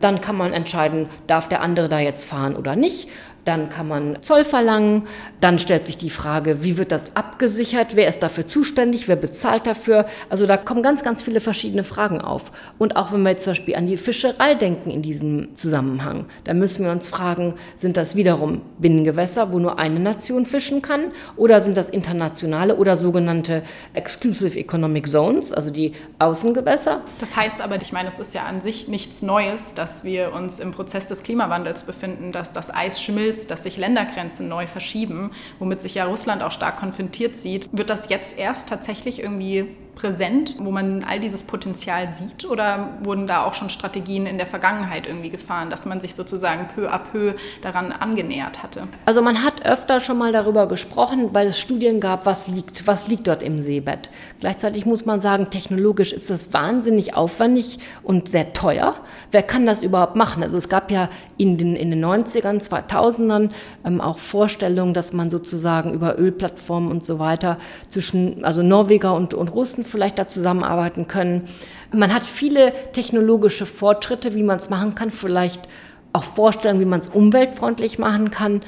Dann 0.00 0.20
kann 0.20 0.36
man 0.36 0.52
entscheiden, 0.52 1.08
darf 1.26 1.48
der 1.48 1.60
andere 1.60 1.88
da 1.88 1.98
jetzt 1.98 2.28
fahren 2.28 2.56
oder 2.56 2.76
nicht. 2.76 3.08
Dann 3.48 3.70
kann 3.70 3.88
man 3.88 4.20
Zoll 4.20 4.44
verlangen. 4.44 5.04
Dann 5.40 5.58
stellt 5.58 5.86
sich 5.86 5.96
die 5.96 6.10
Frage, 6.10 6.62
wie 6.62 6.76
wird 6.76 6.92
das 6.92 7.16
abgesichert? 7.16 7.96
Wer 7.96 8.06
ist 8.06 8.22
dafür 8.22 8.46
zuständig? 8.46 9.08
Wer 9.08 9.16
bezahlt 9.16 9.66
dafür? 9.66 10.04
Also 10.28 10.44
da 10.44 10.58
kommen 10.58 10.82
ganz, 10.82 11.02
ganz 11.02 11.22
viele 11.22 11.40
verschiedene 11.40 11.82
Fragen 11.82 12.20
auf. 12.20 12.50
Und 12.76 12.96
auch 12.96 13.10
wenn 13.10 13.22
wir 13.22 13.30
jetzt 13.30 13.44
zum 13.44 13.52
Beispiel 13.52 13.76
an 13.76 13.86
die 13.86 13.96
Fischerei 13.96 14.54
denken 14.54 14.90
in 14.90 15.00
diesem 15.00 15.56
Zusammenhang, 15.56 16.26
da 16.44 16.52
müssen 16.52 16.84
wir 16.84 16.92
uns 16.92 17.08
fragen, 17.08 17.54
sind 17.74 17.96
das 17.96 18.16
wiederum 18.16 18.60
Binnengewässer, 18.80 19.50
wo 19.50 19.58
nur 19.58 19.78
eine 19.78 19.98
Nation 19.98 20.44
fischen 20.44 20.82
kann? 20.82 21.12
Oder 21.36 21.62
sind 21.62 21.78
das 21.78 21.88
internationale 21.88 22.76
oder 22.76 22.98
sogenannte 22.98 23.62
Exclusive 23.94 24.58
Economic 24.58 25.08
Zones, 25.08 25.54
also 25.54 25.70
die 25.70 25.94
Außengewässer? 26.18 27.00
Das 27.18 27.34
heißt 27.34 27.62
aber, 27.62 27.80
ich 27.80 27.92
meine, 27.94 28.10
es 28.10 28.18
ist 28.18 28.34
ja 28.34 28.42
an 28.42 28.60
sich 28.60 28.88
nichts 28.88 29.22
Neues, 29.22 29.72
dass 29.72 30.04
wir 30.04 30.34
uns 30.34 30.60
im 30.60 30.72
Prozess 30.72 31.06
des 31.06 31.22
Klimawandels 31.22 31.84
befinden, 31.84 32.30
dass 32.30 32.52
das 32.52 32.68
Eis 32.74 33.00
schmilzt 33.00 33.37
willst, 33.38 33.50
dass 33.50 33.62
sich 33.62 33.76
Ländergrenzen 33.76 34.48
neu 34.48 34.66
verschieben, 34.66 35.30
womit 35.58 35.80
sich 35.80 35.94
ja 35.94 36.06
Russland 36.06 36.42
auch 36.42 36.50
stark 36.50 36.78
konfrontiert 36.78 37.36
sieht, 37.36 37.68
wird 37.72 37.88
das 37.90 38.08
jetzt 38.08 38.36
erst 38.36 38.68
tatsächlich 38.68 39.22
irgendwie 39.22 39.68
präsent, 39.98 40.54
wo 40.58 40.70
man 40.70 41.04
all 41.04 41.18
dieses 41.18 41.42
Potenzial 41.42 42.12
sieht? 42.12 42.48
Oder 42.48 42.90
wurden 43.02 43.26
da 43.26 43.44
auch 43.44 43.54
schon 43.54 43.68
Strategien 43.68 44.26
in 44.26 44.38
der 44.38 44.46
Vergangenheit 44.46 45.06
irgendwie 45.08 45.28
gefahren, 45.28 45.70
dass 45.70 45.86
man 45.86 46.00
sich 46.00 46.14
sozusagen 46.14 46.68
peu 46.74 46.88
à 46.88 46.98
peu 46.98 47.34
daran 47.62 47.90
angenähert 47.90 48.62
hatte? 48.62 48.84
Also 49.04 49.22
man 49.22 49.42
hat 49.42 49.66
öfter 49.66 49.98
schon 49.98 50.16
mal 50.16 50.30
darüber 50.30 50.68
gesprochen, 50.68 51.30
weil 51.32 51.48
es 51.48 51.58
Studien 51.58 52.00
gab, 52.00 52.26
was 52.26 52.46
liegt, 52.46 52.86
was 52.86 53.08
liegt 53.08 53.26
dort 53.26 53.42
im 53.42 53.60
Seebett. 53.60 54.10
Gleichzeitig 54.38 54.86
muss 54.86 55.04
man 55.04 55.18
sagen, 55.18 55.50
technologisch 55.50 56.12
ist 56.12 56.30
das 56.30 56.52
wahnsinnig 56.52 57.14
aufwendig 57.14 57.80
und 58.04 58.28
sehr 58.28 58.52
teuer. 58.52 58.94
Wer 59.32 59.42
kann 59.42 59.66
das 59.66 59.82
überhaupt 59.82 60.14
machen? 60.14 60.44
Also 60.44 60.56
es 60.56 60.68
gab 60.68 60.92
ja 60.92 61.08
in 61.36 61.58
den, 61.58 61.74
in 61.74 61.90
den 61.90 62.04
90ern, 62.04 62.62
2000ern 62.62 63.50
ähm, 63.84 64.00
auch 64.00 64.18
Vorstellungen, 64.18 64.94
dass 64.94 65.12
man 65.12 65.28
sozusagen 65.28 65.92
über 65.92 66.18
Ölplattformen 66.18 66.88
und 66.88 67.04
so 67.04 67.18
weiter 67.18 67.58
zwischen, 67.88 68.44
also 68.44 68.62
Norweger 68.62 69.14
und, 69.14 69.34
und 69.34 69.48
Russen 69.48 69.84
vielleicht 69.88 70.18
da 70.18 70.28
zusammenarbeiten 70.28 71.08
können. 71.08 71.44
Man 71.92 72.14
hat 72.14 72.24
viele 72.24 72.72
technologische 72.92 73.66
Fortschritte, 73.66 74.34
wie 74.34 74.42
man 74.42 74.58
es 74.58 74.70
machen 74.70 74.94
kann, 74.94 75.10
vielleicht 75.10 75.68
auch 76.12 76.24
Vorstellungen, 76.24 76.80
wie 76.80 76.86
man 76.86 77.00
es 77.00 77.08
umweltfreundlich 77.08 77.98
machen 77.98 78.30
kann, 78.30 78.62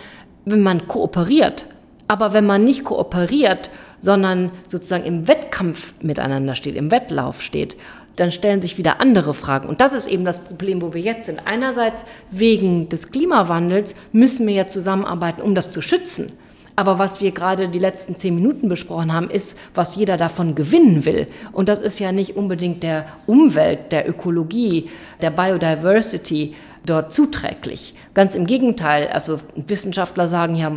wenn 0.45 0.63
man 0.63 0.89
kooperiert. 0.89 1.67
Aber 2.09 2.33
wenn 2.33 2.47
man 2.47 2.65
nicht 2.65 2.85
kooperiert, 2.85 3.71
sondern 4.01 4.51
sozusagen 4.67 5.05
im 5.05 5.29
Wettkampf 5.29 5.95
miteinander 6.03 6.55
steht, 6.55 6.75
im 6.75 6.91
Wettlauf 6.91 7.43
steht, 7.43 7.77
dann 8.17 8.33
stellen 8.33 8.61
sich 8.61 8.77
wieder 8.77 9.01
andere 9.01 9.35
Fragen. 9.35 9.69
Und 9.69 9.81
das 9.81 9.95
ist 9.95 10.07
eben 10.07 10.25
das 10.25 10.41
Problem, 10.41 10.83
wo 10.83 10.93
wir 10.93 11.01
jetzt 11.01 11.27
sind. 11.27 11.41
Einerseits 11.47 12.05
wegen 12.31 12.89
des 12.89 13.13
Klimawandels 13.13 13.95
müssen 14.13 14.47
wir 14.47 14.55
ja 14.55 14.67
zusammenarbeiten, 14.67 15.41
um 15.41 15.55
das 15.55 15.71
zu 15.71 15.81
schützen. 15.81 16.33
Aber 16.81 16.99
was 16.99 17.21
wir 17.21 17.33
gerade 17.33 17.69
die 17.69 17.79
letzten 17.79 18.17
zehn 18.17 18.35
Minuten 18.35 18.71
besprochen 18.71 19.13
haben, 19.13 19.29
ist, 19.29 19.59
was 19.75 19.97
jeder 19.97 20.17
davon 20.17 20.55
gewinnen 20.55 21.05
will. 21.05 21.27
Und 21.53 21.69
das 21.69 21.79
ist 21.79 21.99
ja 21.99 22.11
nicht 22.11 22.39
unbedingt 22.39 22.83
der 22.83 23.05
Umwelt, 23.27 23.93
der 23.93 24.09
Ökologie, 24.09 24.89
der 25.21 25.29
Biodiversity 25.29 26.55
dort 26.87 27.13
zuträglich. 27.13 27.95
Ganz 28.15 28.35
im 28.35 28.47
Gegenteil. 28.47 29.09
Also 29.09 29.41
Wissenschaftler 29.57 30.27
sagen 30.27 30.55
ja, 30.55 30.73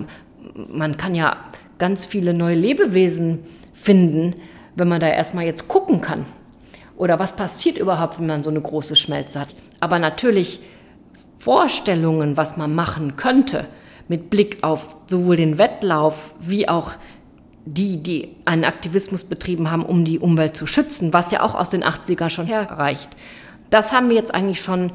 man 0.68 0.98
kann 0.98 1.16
ja 1.16 1.38
ganz 1.78 2.06
viele 2.06 2.34
neue 2.34 2.56
Lebewesen 2.56 3.40
finden, 3.74 4.36
wenn 4.76 4.90
man 4.90 5.00
da 5.00 5.08
erstmal 5.08 5.46
jetzt 5.46 5.70
gucken 5.70 6.02
kann. 6.02 6.26
Oder 6.98 7.18
was 7.18 7.38
passiert 7.38 7.78
überhaupt, 7.78 8.20
wenn 8.20 8.28
man 8.28 8.44
so 8.44 8.50
eine 8.50 8.60
große 8.60 8.98
Schmelze 8.98 9.40
hat. 9.40 9.56
Aber 9.80 10.00
natürlich 10.00 10.60
Vorstellungen, 11.40 12.36
was 12.36 12.58
man 12.58 12.76
machen 12.76 13.16
könnte, 13.16 13.68
mit 14.14 14.30
Blick 14.30 14.60
auf 14.62 14.96
sowohl 15.08 15.38
den 15.38 15.58
Wettlauf 15.58 16.36
wie 16.40 16.70
auch 16.70 16.92
die, 17.66 18.04
die 18.04 18.36
einen 18.46 18.64
Aktivismus 18.64 19.24
betrieben 19.24 19.72
haben, 19.72 19.84
um 19.84 20.06
die 20.06 20.20
Umwelt 20.20 20.56
zu 20.56 20.68
schützen, 20.68 21.14
was 21.14 21.32
ja 21.32 21.42
auch 21.42 21.56
aus 21.56 21.72
den 21.72 21.84
80er 21.84 22.30
schon 22.30 22.46
herreicht. 22.46 23.10
Das 23.72 23.92
haben 23.92 24.10
wir 24.10 24.16
jetzt 24.16 24.36
eigentlich 24.36 24.62
schon 24.62 24.92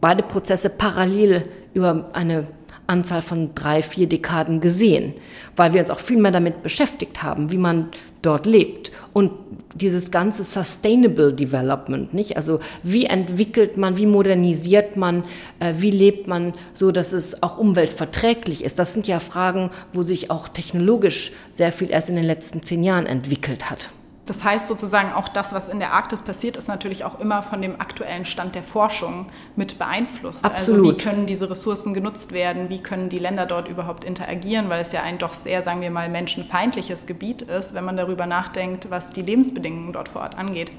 beide 0.00 0.22
Prozesse 0.22 0.70
parallel 0.70 1.46
über 1.74 2.08
eine 2.14 2.46
Anzahl 2.86 3.22
von 3.22 3.54
drei, 3.54 3.82
vier 3.82 4.08
Dekaden 4.08 4.60
gesehen, 4.60 5.14
weil 5.56 5.72
wir 5.72 5.80
uns 5.80 5.90
auch 5.90 6.00
viel 6.00 6.18
mehr 6.18 6.32
damit 6.32 6.62
beschäftigt 6.62 7.22
haben, 7.22 7.52
wie 7.52 7.58
man 7.58 7.88
dort 8.22 8.46
lebt. 8.46 8.92
Und 9.12 9.32
dieses 9.74 10.10
ganze 10.10 10.44
Sustainable 10.44 11.32
Development, 11.32 12.12
nicht? 12.14 12.36
Also 12.36 12.60
wie 12.82 13.06
entwickelt 13.06 13.76
man, 13.76 13.96
wie 13.96 14.06
modernisiert 14.06 14.96
man, 14.96 15.24
äh, 15.60 15.74
wie 15.78 15.90
lebt 15.90 16.28
man 16.28 16.54
so, 16.72 16.92
dass 16.92 17.12
es 17.12 17.42
auch 17.42 17.58
umweltverträglich 17.58 18.64
ist? 18.64 18.78
Das 18.78 18.92
sind 18.92 19.06
ja 19.06 19.20
Fragen, 19.20 19.70
wo 19.92 20.02
sich 20.02 20.30
auch 20.30 20.48
technologisch 20.48 21.32
sehr 21.52 21.72
viel 21.72 21.90
erst 21.90 22.08
in 22.08 22.16
den 22.16 22.24
letzten 22.24 22.62
zehn 22.62 22.82
Jahren 22.84 23.06
entwickelt 23.06 23.70
hat. 23.70 23.90
Das 24.32 24.44
heißt 24.44 24.66
sozusagen 24.66 25.12
auch 25.12 25.28
das, 25.28 25.52
was 25.52 25.68
in 25.68 25.78
der 25.78 25.92
Arktis 25.92 26.22
passiert, 26.22 26.56
ist 26.56 26.66
natürlich 26.66 27.04
auch 27.04 27.20
immer 27.20 27.42
von 27.42 27.60
dem 27.60 27.78
aktuellen 27.78 28.24
Stand 28.24 28.54
der 28.54 28.62
Forschung 28.62 29.26
mit 29.56 29.78
beeinflusst. 29.78 30.42
Absolut. 30.42 30.86
Also 30.86 30.90
wie 30.90 30.96
können 30.96 31.26
diese 31.26 31.50
Ressourcen 31.50 31.92
genutzt 31.92 32.32
werden? 32.32 32.70
Wie 32.70 32.78
können 32.82 33.10
die 33.10 33.18
Länder 33.18 33.44
dort 33.44 33.68
überhaupt 33.68 34.04
interagieren? 34.04 34.70
Weil 34.70 34.80
es 34.80 34.90
ja 34.90 35.02
ein 35.02 35.18
doch 35.18 35.34
sehr, 35.34 35.60
sagen 35.60 35.82
wir 35.82 35.90
mal, 35.90 36.08
menschenfeindliches 36.08 37.04
Gebiet 37.04 37.42
ist, 37.42 37.74
wenn 37.74 37.84
man 37.84 37.98
darüber 37.98 38.24
nachdenkt, 38.24 38.88
was 38.88 39.10
die 39.10 39.20
Lebensbedingungen 39.20 39.92
dort 39.92 40.08
vor 40.08 40.22
Ort 40.22 40.38
angeht. 40.38 40.72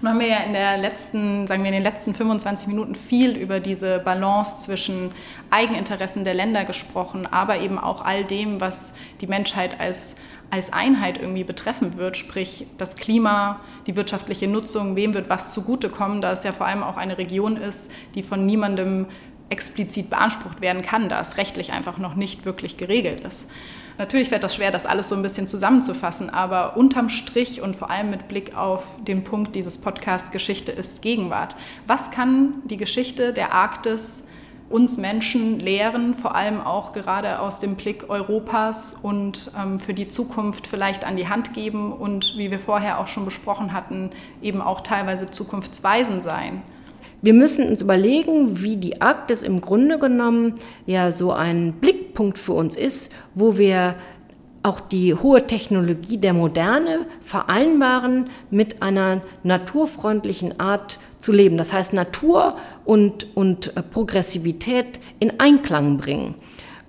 Nun 0.00 0.12
haben 0.12 0.20
wir 0.20 0.28
ja 0.28 0.40
in 0.40 0.54
der 0.54 0.78
letzten, 0.78 1.46
sagen 1.46 1.62
wir 1.62 1.68
in 1.68 1.74
den 1.74 1.82
letzten 1.82 2.14
25 2.14 2.68
Minuten 2.68 2.94
viel 2.94 3.36
über 3.36 3.60
diese 3.60 3.98
Balance 3.98 4.64
zwischen 4.64 5.10
Eigeninteressen 5.50 6.24
der 6.24 6.34
Länder 6.34 6.64
gesprochen, 6.64 7.26
aber 7.30 7.60
eben 7.60 7.78
auch 7.78 8.02
all 8.02 8.24
dem, 8.24 8.60
was 8.60 8.94
die 9.20 9.26
Menschheit 9.26 9.78
als 9.80 10.14
als 10.50 10.72
Einheit 10.72 11.18
irgendwie 11.18 11.44
betreffen 11.44 11.96
wird, 11.96 12.16
sprich 12.16 12.66
das 12.78 12.96
Klima, 12.96 13.60
die 13.86 13.96
wirtschaftliche 13.96 14.46
Nutzung, 14.46 14.96
wem 14.96 15.14
wird 15.14 15.28
was 15.28 15.52
zugutekommen, 15.52 16.20
da 16.20 16.32
es 16.32 16.44
ja 16.44 16.52
vor 16.52 16.66
allem 16.66 16.82
auch 16.82 16.96
eine 16.96 17.18
Region 17.18 17.56
ist, 17.56 17.90
die 18.14 18.22
von 18.22 18.46
niemandem 18.46 19.06
explizit 19.48 20.10
beansprucht 20.10 20.60
werden 20.60 20.82
kann, 20.82 21.08
da 21.08 21.20
es 21.20 21.36
rechtlich 21.36 21.72
einfach 21.72 21.98
noch 21.98 22.14
nicht 22.14 22.44
wirklich 22.44 22.76
geregelt 22.76 23.20
ist. 23.20 23.46
Natürlich 23.98 24.28
fällt 24.28 24.44
das 24.44 24.54
schwer, 24.54 24.70
das 24.70 24.84
alles 24.84 25.08
so 25.08 25.14
ein 25.14 25.22
bisschen 25.22 25.48
zusammenzufassen, 25.48 26.28
aber 26.28 26.76
unterm 26.76 27.08
Strich 27.08 27.62
und 27.62 27.76
vor 27.76 27.90
allem 27.90 28.10
mit 28.10 28.28
Blick 28.28 28.54
auf 28.54 29.02
den 29.02 29.24
Punkt 29.24 29.54
dieses 29.54 29.78
Podcasts 29.78 30.30
Geschichte 30.30 30.70
ist 30.70 31.00
Gegenwart. 31.00 31.56
Was 31.86 32.10
kann 32.10 32.54
die 32.64 32.76
Geschichte 32.76 33.32
der 33.32 33.54
Arktis 33.54 34.24
uns 34.68 34.96
Menschen 34.96 35.60
lehren, 35.60 36.12
vor 36.14 36.34
allem 36.34 36.60
auch 36.60 36.92
gerade 36.92 37.40
aus 37.40 37.60
dem 37.60 37.76
Blick 37.76 38.08
Europas 38.08 38.94
und 39.00 39.52
ähm, 39.56 39.78
für 39.78 39.94
die 39.94 40.08
Zukunft 40.08 40.66
vielleicht 40.66 41.06
an 41.06 41.16
die 41.16 41.28
Hand 41.28 41.54
geben 41.54 41.92
und, 41.92 42.34
wie 42.36 42.50
wir 42.50 42.58
vorher 42.58 43.00
auch 43.00 43.06
schon 43.06 43.24
besprochen 43.24 43.72
hatten, 43.72 44.10
eben 44.42 44.60
auch 44.60 44.80
teilweise 44.80 45.26
zukunftsweisend 45.26 46.24
sein. 46.24 46.62
Wir 47.22 47.32
müssen 47.32 47.66
uns 47.66 47.80
überlegen, 47.80 48.62
wie 48.62 48.76
die 48.76 49.00
Arktis 49.00 49.42
im 49.42 49.60
Grunde 49.60 49.98
genommen 49.98 50.54
ja 50.84 51.10
so 51.12 51.32
ein 51.32 51.72
Blickpunkt 51.72 52.38
für 52.38 52.52
uns 52.52 52.76
ist, 52.76 53.10
wo 53.34 53.56
wir 53.58 53.94
auch 54.66 54.80
die 54.80 55.14
hohe 55.14 55.46
Technologie 55.46 56.18
der 56.18 56.34
Moderne 56.34 57.06
vereinbaren 57.22 58.28
mit 58.50 58.82
einer 58.82 59.22
naturfreundlichen 59.44 60.58
Art 60.58 60.98
zu 61.20 61.32
leben. 61.32 61.56
Das 61.56 61.72
heißt, 61.72 61.92
Natur 61.92 62.56
und, 62.84 63.36
und 63.36 63.76
äh, 63.76 63.82
Progressivität 63.82 65.00
in 65.20 65.38
Einklang 65.38 65.98
bringen. 65.98 66.34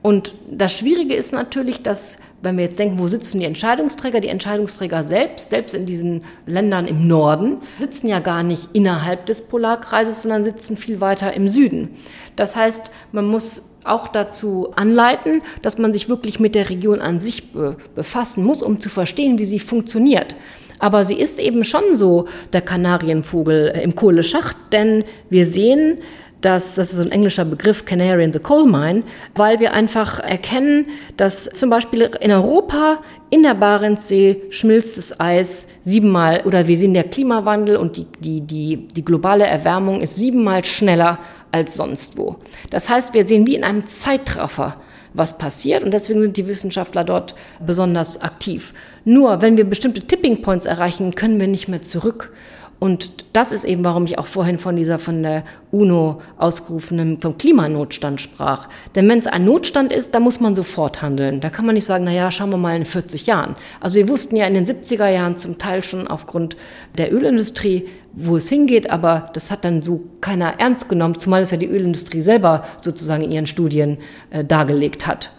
Und 0.02 0.34
das 0.50 0.74
Schwierige 0.74 1.16
ist 1.16 1.34
natürlich, 1.34 1.84
dass, 1.84 2.20
wenn 2.42 2.58
wir 2.58 2.64
jetzt 2.64 2.80
denken, 2.80 2.98
wo 2.98 3.08
sitzen 3.08 3.40
die 3.40 3.46
Entscheidungsträger, 3.46 4.22
die 4.22 4.30
Entscheidungsträger 4.30 5.04
selbst, 5.04 5.50
selbst 5.50 5.76
in 5.76 5.86
diesen 5.86 6.24
Ländern 6.46 6.88
im 6.88 7.08
Norden, 7.08 7.58
sitzen 7.78 8.08
ja 8.08 8.20
gar 8.20 8.42
nicht 8.42 8.70
innerhalb 8.74 9.26
des 9.26 9.42
Polarkreises, 9.42 10.22
sondern 10.22 10.44
sitzen 10.44 10.78
viel 10.78 11.02
weiter 11.02 11.34
im 11.34 11.48
Süden. 11.48 11.90
Das 12.36 12.56
heißt, 12.56 12.90
man 13.12 13.26
muss 13.26 13.64
auch 13.88 14.08
dazu 14.08 14.72
anleiten, 14.76 15.42
dass 15.62 15.78
man 15.78 15.94
sich 15.94 16.10
wirklich 16.10 16.40
mit 16.40 16.56
der 16.56 16.70
Region 16.70 17.02
an 17.02 17.20
sich 17.20 17.52
be 17.52 17.76
befassen 17.96 18.44
muss, 18.44 18.62
um 18.62 18.80
zu 18.80 18.90
verstehen, 18.90 19.40
wie 19.40 19.46
sie 19.46 19.60
funktioniert. 19.60 20.36
Aber 20.80 21.04
sie 21.04 21.16
ist 21.16 21.40
eben 21.40 21.64
schon 21.64 21.96
so 21.96 22.26
der 22.54 22.62
Kanarienvogel 22.62 23.80
im 23.84 23.96
Kohleschacht, 23.96 24.58
denn 24.72 25.04
wir 25.30 25.46
sehen, 25.46 26.00
dass, 26.42 26.76
das 26.76 26.92
ist 26.92 26.98
so 26.98 27.02
ein 27.02 27.12
englischer 27.12 27.46
Begriff, 27.46 27.86
Canary 27.86 28.24
in 28.24 28.32
the 28.32 28.40
Coal 28.40 28.66
Mine, 28.66 29.04
weil 29.36 29.60
wir 29.60 29.74
einfach 29.74 30.20
erkennen, 30.20 30.86
dass 31.18 31.46
zum 31.46 31.70
Beispiel 31.70 32.10
in 32.22 32.32
Europa 32.32 33.00
in 33.30 33.44
der 33.44 33.56
Barentssee 33.56 34.44
schmilzt 34.50 34.98
das 34.98 35.20
Eis 35.20 35.68
siebenmal 35.82 36.44
oder 36.46 36.68
wir 36.68 36.78
sehen 36.78 36.94
der 36.94 37.06
Klimawandel 37.06 37.78
und 37.78 37.98
die, 37.98 38.06
die, 38.20 38.42
die, 38.42 38.88
die 38.88 39.04
globale 39.04 39.46
Erwärmung 39.46 40.00
ist 40.00 40.16
siebenmal 40.16 40.64
schneller 40.64 41.20
als 41.52 41.76
sonst 41.76 42.18
wo. 42.18 42.38
Das 42.70 42.90
heißt, 42.90 43.14
wir 43.14 43.24
sehen 43.24 43.48
wie 43.48 43.56
in 43.56 43.64
einem 43.64 43.88
Zeitraffer, 43.88 44.78
was 45.14 45.38
passiert 45.38 45.84
und 45.84 45.94
deswegen 45.94 46.22
sind 46.22 46.38
die 46.38 46.48
Wissenschaftler 46.48 47.04
dort 47.04 47.36
besonders 47.66 48.22
aktiv. 48.22 48.74
Nur 49.06 49.42
wenn 49.42 49.58
wir 49.58 49.64
bestimmte 49.64 50.02
Tipping 50.02 50.42
Points 50.42 50.66
erreichen, 50.66 51.16
können 51.16 51.40
wir 51.40 51.48
nicht 51.48 51.68
mehr 51.68 51.82
zurück. 51.82 52.34
Und 52.80 53.26
das 53.34 53.52
ist 53.52 53.64
eben, 53.64 53.84
warum 53.84 54.06
ich 54.06 54.20
auch 54.20 54.28
vorhin 54.28 54.60
von 54.60 54.76
dieser 54.76 55.00
von 55.00 55.24
der 55.24 55.44
UNO 55.72 56.22
ausgerufenen 56.38 57.20
vom 57.20 57.38
Klimanotstand 57.38 58.22
sprach. 58.22 58.70
Denn 58.94 59.10
wenn 59.10 59.18
es 59.18 59.26
ein 59.26 59.46
Notstand 59.46 59.92
ist, 59.92 60.14
da 60.14 60.20
muss 60.20 60.40
man 60.40 60.54
sofort 60.54 61.02
handeln. 61.02 61.42
Da 61.42 61.50
kann 61.50 61.66
man 61.66 61.74
nicht 61.74 61.86
sagen, 61.86 62.04
na 62.04 62.12
ja, 62.12 62.30
schauen 62.30 62.52
wir 62.52 62.58
mal 62.58 62.76
in 62.76 62.86
40 62.86 63.26
Jahren. 63.26 63.56
Also 63.82 63.96
wir 63.96 64.08
wussten 64.08 64.36
ja 64.36 64.46
in 64.46 64.54
den 64.54 64.66
70er 64.66 65.10
Jahren 65.10 65.38
zum 65.38 65.58
Teil 65.58 65.84
schon 65.84 66.08
aufgrund 66.08 66.56
der 67.00 67.12
Ölindustrie, 67.12 67.88
wo 68.20 68.36
es 68.36 68.50
hingeht, 68.50 68.90
aber 68.90 69.30
das 69.34 69.52
hat 69.52 69.64
dann 69.64 69.84
so 69.84 70.02
keiner 70.22 70.60
ernst 70.60 70.90
genommen, 70.90 71.20
zumal 71.20 71.44
es 71.44 71.52
ja 71.52 71.58
die 71.58 71.68
Ölindustrie 71.68 72.24
selber 72.24 72.66
sozusagen 72.82 73.24
in 73.24 73.32
ihren 73.32 73.48
Studien 73.48 74.00
äh, 74.32 74.44
dargelegt 74.44 75.06
hat. 75.06 75.32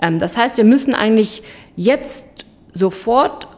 Ähm, 0.00 0.18
das 0.18 0.36
heißt, 0.36 0.58
wir 0.58 0.64
müssen 0.64 0.94
eigentlich 0.94 1.42
jetzt 1.74 2.44
sofort 2.74 3.48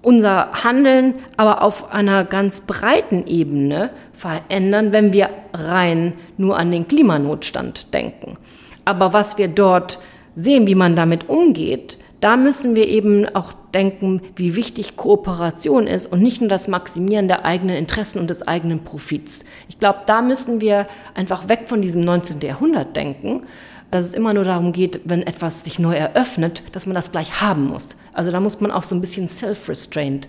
unser 0.00 0.52
Handeln 0.62 1.14
aber 1.36 1.62
auf 1.62 1.92
einer 1.92 2.24
ganz 2.24 2.60
breiten 2.60 3.26
Ebene 3.26 3.90
verändern, 4.12 4.92
wenn 4.92 5.12
wir 5.12 5.30
rein 5.52 6.12
nur 6.36 6.56
an 6.56 6.70
den 6.70 6.86
Klimanotstand 6.86 7.92
denken. 7.94 8.36
Aber 8.84 9.12
was 9.12 9.38
wir 9.38 9.48
dort 9.48 9.98
sehen, 10.36 10.68
wie 10.68 10.74
man 10.76 10.94
damit 10.94 11.28
umgeht, 11.28 11.98
da 12.24 12.38
müssen 12.38 12.74
wir 12.74 12.88
eben 12.88 13.26
auch 13.36 13.52
denken, 13.74 14.22
wie 14.34 14.56
wichtig 14.56 14.96
Kooperation 14.96 15.86
ist 15.86 16.06
und 16.06 16.22
nicht 16.22 16.40
nur 16.40 16.48
das 16.48 16.68
Maximieren 16.68 17.28
der 17.28 17.44
eigenen 17.44 17.76
Interessen 17.76 18.18
und 18.18 18.30
des 18.30 18.48
eigenen 18.48 18.82
Profits. 18.82 19.44
Ich 19.68 19.78
glaube, 19.78 19.98
da 20.06 20.22
müssen 20.22 20.62
wir 20.62 20.86
einfach 21.12 21.50
weg 21.50 21.64
von 21.66 21.82
diesem 21.82 22.00
19. 22.00 22.40
Jahrhundert 22.40 22.96
denken, 22.96 23.42
dass 23.90 24.04
es 24.04 24.14
immer 24.14 24.32
nur 24.32 24.44
darum 24.44 24.72
geht, 24.72 25.02
wenn 25.04 25.22
etwas 25.22 25.64
sich 25.64 25.78
neu 25.78 25.96
eröffnet, 25.96 26.62
dass 26.72 26.86
man 26.86 26.94
das 26.94 27.12
gleich 27.12 27.42
haben 27.42 27.66
muss. 27.66 27.94
Also 28.14 28.30
da 28.30 28.40
muss 28.40 28.58
man 28.58 28.70
auch 28.70 28.84
so 28.84 28.94
ein 28.94 29.02
bisschen 29.02 29.28
self-restraint 29.28 30.26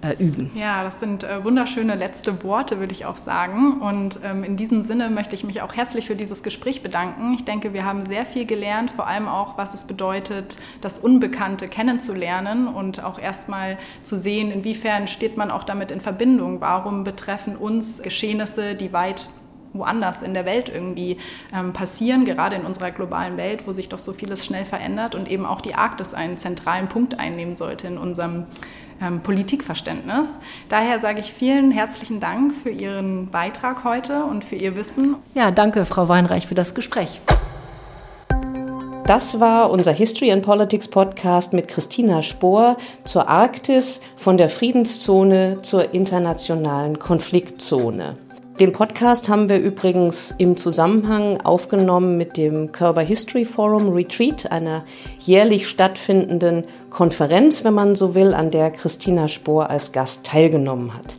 äh, 0.00 0.14
üben. 0.22 0.50
Ja, 0.54 0.84
das 0.84 1.00
sind 1.00 1.24
äh, 1.24 1.42
wunderschöne 1.44 1.94
letzte 1.94 2.42
Worte, 2.44 2.78
würde 2.78 2.92
ich 2.92 3.04
auch 3.04 3.16
sagen. 3.16 3.80
Und 3.80 4.20
ähm, 4.24 4.44
in 4.44 4.56
diesem 4.56 4.82
Sinne 4.82 5.10
möchte 5.10 5.34
ich 5.34 5.44
mich 5.44 5.62
auch 5.62 5.74
herzlich 5.74 6.06
für 6.06 6.14
dieses 6.14 6.42
Gespräch 6.42 6.82
bedanken. 6.82 7.34
Ich 7.34 7.44
denke, 7.44 7.72
wir 7.72 7.84
haben 7.84 8.04
sehr 8.04 8.24
viel 8.24 8.46
gelernt, 8.46 8.90
vor 8.90 9.06
allem 9.06 9.26
auch, 9.26 9.58
was 9.58 9.74
es 9.74 9.84
bedeutet, 9.84 10.58
das 10.80 10.98
Unbekannte 10.98 11.68
kennenzulernen 11.68 12.68
und 12.68 13.02
auch 13.02 13.18
erstmal 13.18 13.78
zu 14.02 14.16
sehen, 14.16 14.52
inwiefern 14.52 15.08
steht 15.08 15.36
man 15.36 15.50
auch 15.50 15.64
damit 15.64 15.90
in 15.90 16.00
Verbindung. 16.00 16.60
Warum 16.60 17.02
betreffen 17.02 17.56
uns 17.56 18.00
Geschehnisse, 18.00 18.74
die 18.74 18.92
weit 18.92 19.28
woanders 19.72 20.22
in 20.22 20.34
der 20.34 20.44
Welt 20.44 20.68
irgendwie 20.68 21.18
ähm, 21.54 21.72
passieren, 21.72 22.24
gerade 22.24 22.56
in 22.56 22.64
unserer 22.64 22.90
globalen 22.90 23.36
Welt, 23.36 23.66
wo 23.66 23.72
sich 23.72 23.88
doch 23.88 23.98
so 23.98 24.12
vieles 24.12 24.44
schnell 24.44 24.64
verändert 24.64 25.14
und 25.14 25.30
eben 25.30 25.44
auch 25.44 25.60
die 25.60 25.74
Arktis 25.74 26.14
einen 26.14 26.38
zentralen 26.38 26.88
Punkt 26.88 27.20
einnehmen 27.20 27.56
sollte 27.56 27.86
in 27.86 27.98
unserem 27.98 28.46
ähm, 29.00 29.20
Politikverständnis. 29.20 30.28
Daher 30.68 31.00
sage 31.00 31.20
ich 31.20 31.32
vielen 31.32 31.70
herzlichen 31.70 32.20
Dank 32.20 32.54
für 32.54 32.70
Ihren 32.70 33.28
Beitrag 33.30 33.84
heute 33.84 34.24
und 34.24 34.44
für 34.44 34.56
Ihr 34.56 34.76
Wissen. 34.76 35.16
Ja, 35.34 35.50
danke, 35.50 35.84
Frau 35.84 36.08
Weinreich, 36.08 36.46
für 36.46 36.54
das 36.54 36.74
Gespräch. 36.74 37.20
Das 39.08 39.40
war 39.40 39.70
unser 39.70 39.92
History 39.92 40.30
and 40.30 40.42
Politics 40.42 40.86
Podcast 40.86 41.54
mit 41.54 41.68
Christina 41.68 42.20
Spohr 42.20 42.76
zur 43.04 43.26
Arktis 43.26 44.02
von 44.16 44.36
der 44.36 44.50
Friedenszone 44.50 45.62
zur 45.62 45.94
internationalen 45.94 46.98
Konfliktzone. 46.98 48.16
Den 48.60 48.72
Podcast 48.72 49.28
haben 49.28 49.48
wir 49.48 49.60
übrigens 49.60 50.34
im 50.36 50.56
Zusammenhang 50.56 51.40
aufgenommen 51.42 52.16
mit 52.16 52.36
dem 52.36 52.72
Körber 52.72 53.02
History 53.02 53.44
Forum 53.44 53.90
Retreat, 53.90 54.50
einer 54.50 54.84
jährlich 55.20 55.68
stattfindenden 55.68 56.62
Konferenz, 56.90 57.62
wenn 57.62 57.74
man 57.74 57.94
so 57.94 58.16
will, 58.16 58.34
an 58.34 58.50
der 58.50 58.72
Christina 58.72 59.28
Spohr 59.28 59.70
als 59.70 59.92
Gast 59.92 60.26
teilgenommen 60.26 60.92
hat. 60.92 61.18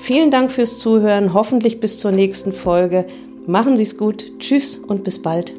Vielen 0.03 0.32
Dank 0.32 0.50
fürs 0.50 0.78
Zuhören, 0.78 1.32
hoffentlich 1.32 1.78
bis 1.78 2.00
zur 2.00 2.11
nächsten 2.11 2.53
Folge. 2.53 3.07
Machen 3.46 3.76
Sie 3.76 3.84
es 3.84 3.96
gut, 3.96 4.36
tschüss 4.40 4.76
und 4.76 5.05
bis 5.05 5.22
bald. 5.22 5.55